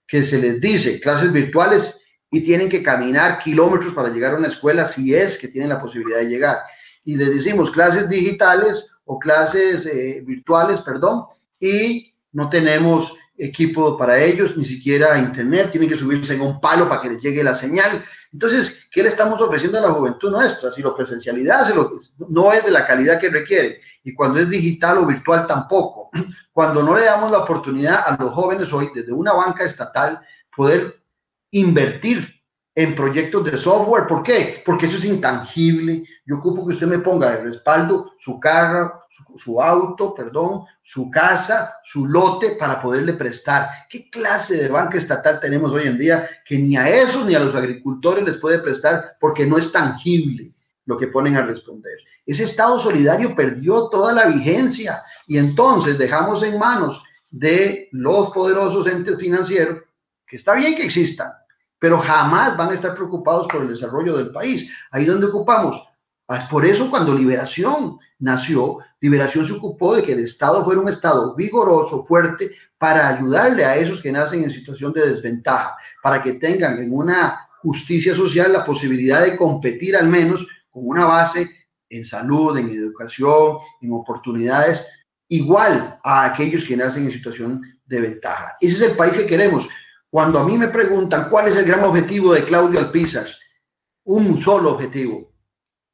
[0.07, 1.99] que se les dice clases virtuales
[2.29, 5.81] y tienen que caminar kilómetros para llegar a una escuela si es que tienen la
[5.81, 6.57] posibilidad de llegar.
[7.03, 11.25] Y les decimos clases digitales o clases eh, virtuales, perdón,
[11.59, 16.87] y no tenemos equipo para ellos, ni siquiera internet, tienen que subirse en un palo
[16.87, 18.03] para que les llegue la señal.
[18.31, 20.71] Entonces, ¿qué le estamos ofreciendo a la juventud nuestra?
[20.71, 21.91] Si la presencialidad se lo,
[22.29, 26.09] no es de la calidad que requiere, y cuando es digital o virtual tampoco.
[26.53, 30.19] Cuando no le damos la oportunidad a los jóvenes hoy, desde una banca estatal,
[30.55, 31.01] poder
[31.49, 32.43] invertir
[32.75, 34.05] en proyectos de software.
[34.05, 34.61] ¿Por qué?
[34.63, 36.03] Porque eso es intangible.
[36.25, 39.03] Yo ocupo que usted me ponga de respaldo su carro,
[39.35, 43.67] su, auto, perdón, su casa, su lote para poderle prestar.
[43.89, 47.39] ¿Qué clase de banca estatal tenemos hoy en día que ni a esos ni a
[47.39, 50.53] los agricultores les puede prestar porque no es tangible
[50.85, 51.97] lo que ponen a responder?
[52.25, 58.87] Ese Estado solidario perdió toda la vigencia y entonces dejamos en manos de los poderosos
[58.87, 59.79] entes financieros,
[60.25, 61.31] que está bien que existan,
[61.79, 64.71] pero jamás van a estar preocupados por el desarrollo del país.
[64.91, 65.83] Ahí donde ocupamos.
[66.27, 70.87] Ah, por eso cuando Liberación nació, Liberación se ocupó de que el Estado fuera un
[70.87, 76.33] Estado vigoroso, fuerte, para ayudarle a esos que nacen en situación de desventaja, para que
[76.33, 81.49] tengan en una justicia social la posibilidad de competir al menos con una base
[81.89, 84.85] en salud, en educación, en oportunidades,
[85.27, 88.53] igual a aquellos que nacen en situación de ventaja.
[88.61, 89.67] Ese es el país que queremos.
[90.09, 93.27] Cuando a mí me preguntan cuál es el gran objetivo de Claudio Alpizar,
[94.05, 95.32] un solo objetivo,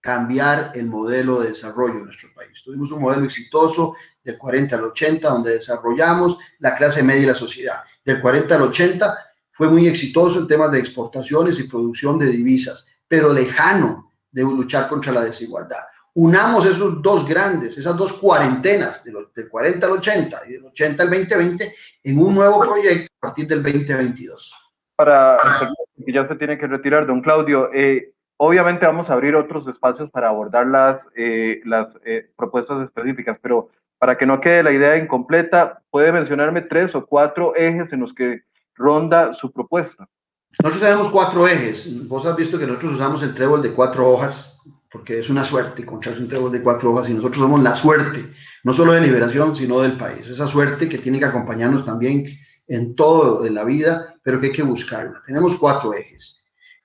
[0.01, 2.61] cambiar el modelo de desarrollo de nuestro país.
[2.63, 7.35] Tuvimos un modelo exitoso del 40 al 80, donde desarrollamos la clase media y la
[7.35, 7.83] sociedad.
[8.03, 9.17] Del 40 al 80
[9.51, 14.87] fue muy exitoso en temas de exportaciones y producción de divisas, pero lejano de luchar
[14.87, 15.81] contra la desigualdad
[16.19, 21.09] unamos esos dos grandes, esas dos cuarentenas, del 40 al 80 y del 80 al
[21.09, 21.73] 2020,
[22.03, 24.53] en un nuevo proyecto a partir del 2022.
[24.95, 25.37] Para
[26.05, 30.09] que ya se tiene que retirar, don Claudio, eh, obviamente vamos a abrir otros espacios
[30.09, 33.67] para abordar las, eh, las eh, propuestas específicas, pero
[33.97, 38.13] para que no quede la idea incompleta, ¿puede mencionarme tres o cuatro ejes en los
[38.13, 38.43] que
[38.75, 40.07] ronda su propuesta?
[40.63, 42.07] Nosotros tenemos cuatro ejes.
[42.07, 44.61] Vos has visto que nosotros usamos el trébol de cuatro hojas
[44.91, 48.33] porque es una suerte encontrarse un trébol de cuatro hojas y nosotros somos la suerte,
[48.63, 50.27] no solo de liberación, sino del país.
[50.27, 52.25] Esa suerte que tiene que acompañarnos también
[52.67, 55.21] en todo en la vida, pero que hay que buscarla.
[55.25, 56.38] Tenemos cuatro ejes.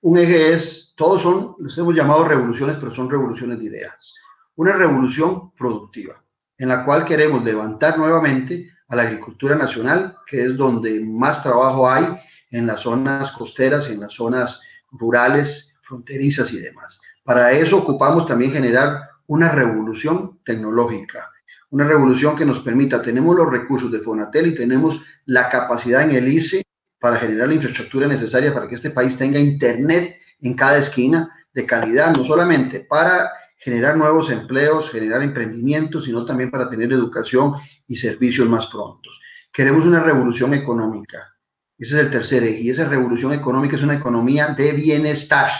[0.05, 4.13] Un eje es, todos son, los hemos llamado revoluciones, pero son revoluciones de ideas.
[4.55, 6.23] Una revolución productiva,
[6.59, 11.89] en la cual queremos levantar nuevamente a la agricultura nacional, que es donde más trabajo
[11.89, 12.05] hay
[12.51, 17.01] en las zonas costeras, en las zonas rurales, fronterizas y demás.
[17.23, 21.31] Para eso ocupamos también generar una revolución tecnológica,
[21.71, 26.11] una revolución que nos permita, tenemos los recursos de Fonatel y tenemos la capacidad en
[26.11, 26.64] el ICE
[27.05, 31.63] para generar la infraestructura necesaria para que este país tenga internet en cada esquina de
[31.63, 33.29] calidad, no solamente para
[33.59, 37.53] generar nuevos empleos, generar emprendimientos, sino también para tener educación
[37.87, 39.21] y servicios más prontos.
[39.53, 41.35] Queremos una revolución económica.
[41.77, 42.61] Ese es el tercer eje.
[42.61, 45.51] Y esa revolución económica es una economía de bienestar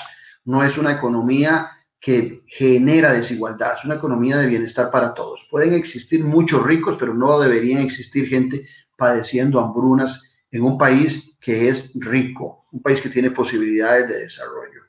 [0.45, 1.69] no es una economía
[1.99, 5.47] que genera desigualdad, es una economía de bienestar para todos.
[5.51, 8.67] Pueden existir muchos ricos, pero no deberían existir gente
[8.97, 14.81] padeciendo hambrunas en un país que es rico, un país que tiene posibilidades de desarrollo.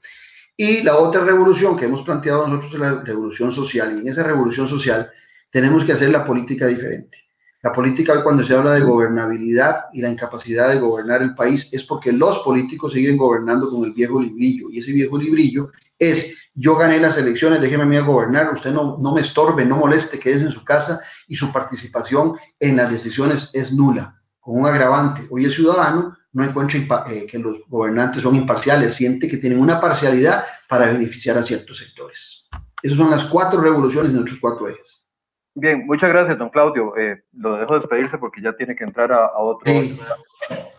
[0.57, 4.23] Y la otra revolución que hemos planteado nosotros es la revolución social, y en esa
[4.23, 5.11] revolución social
[5.51, 7.19] tenemos que hacer la política diferente.
[7.63, 11.85] La política, cuando se habla de gobernabilidad y la incapacidad de gobernar el país, es
[11.85, 14.71] porque los políticos siguen gobernando con el viejo librillo.
[14.71, 18.73] Y ese viejo librillo es, yo gané las elecciones, déjeme a mí a gobernar, usted
[18.73, 22.91] no, no me estorbe, no moleste, quédese en su casa y su participación en las
[22.91, 25.27] decisiones es nula, con un agravante.
[25.29, 29.81] Hoy el ciudadano no encuentra eh, que los gobernantes son imparciales, siente que tienen una
[29.81, 32.47] parcialidad para beneficiar a ciertos sectores.
[32.83, 35.09] Esas son las cuatro revoluciones de nuestros cuatro ejes.
[35.55, 36.95] Bien, muchas gracias, don Claudio.
[36.99, 39.73] Eh, lo dejo despedirse porque ya tiene que entrar a, otro.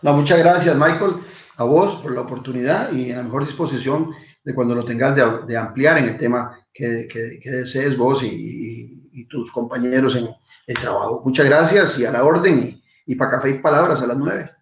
[0.00, 1.14] No, muchas gracias, Michael,
[1.56, 4.12] a vos por la oportunidad y en la mejor disposición
[4.44, 9.50] de cuando lo tengas de, ampliar en el tema que, que, desees vos y, tus
[9.50, 10.28] compañeros en
[10.68, 11.20] el trabajo.
[11.24, 14.52] Muchas gracias y a la orden y, y para café y palabras a las nueve.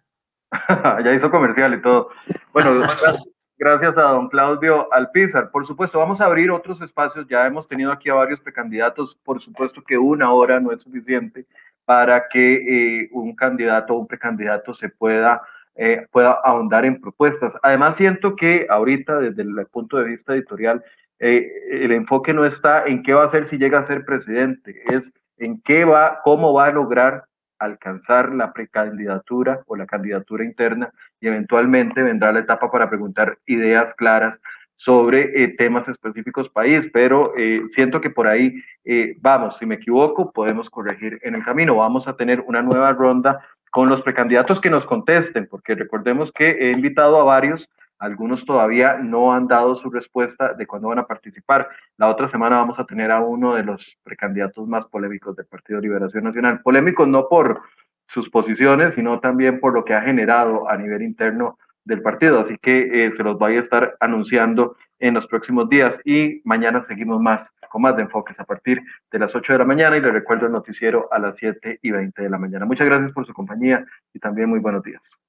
[1.03, 2.09] ya hizo comercial y todo.
[2.53, 2.81] Bueno,
[3.57, 5.51] gracias a don Claudio Alpizar.
[5.51, 7.27] Por supuesto, vamos a abrir otros espacios.
[7.27, 9.15] Ya hemos tenido aquí a varios precandidatos.
[9.23, 11.45] Por supuesto que una hora no es suficiente
[11.85, 12.55] para que
[13.03, 15.41] eh, un candidato o un precandidato se pueda,
[15.75, 17.57] eh, pueda ahondar en propuestas.
[17.63, 20.83] Además, siento que ahorita, desde el punto de vista editorial,
[21.19, 24.83] eh, el enfoque no está en qué va a hacer si llega a ser presidente,
[24.87, 27.25] es en qué va, cómo va a lograr
[27.59, 33.93] alcanzar la precandidatura o la candidatura interna y eventualmente vendrá la etapa para preguntar ideas
[33.93, 34.39] claras
[34.77, 39.75] sobre eh, temas específicos país, pero eh, siento que por ahí eh, vamos, si me
[39.75, 41.75] equivoco, podemos corregir en el camino.
[41.75, 43.39] Vamos a tener una nueva ronda
[43.71, 47.69] con los precandidatos que nos contesten, porque recordemos que he invitado a varios
[47.99, 51.69] algunos todavía no han dado su respuesta de cuándo van a participar.
[51.97, 55.79] La otra semana vamos a tener a uno de los precandidatos más polémicos del Partido
[55.79, 56.61] Liberación Nacional.
[56.61, 57.61] Polémicos no por
[58.07, 62.39] sus posiciones, sino también por lo que ha generado a nivel interno del partido.
[62.39, 66.81] Así que eh, se los voy a estar anunciando en los próximos días y mañana
[66.81, 68.81] seguimos más con más de enfoques a partir
[69.11, 71.91] de las 8 de la mañana y les recuerdo el noticiero a las 7 y
[71.91, 72.65] 20 de la mañana.
[72.65, 75.19] Muchas gracias por su compañía y también muy buenos días.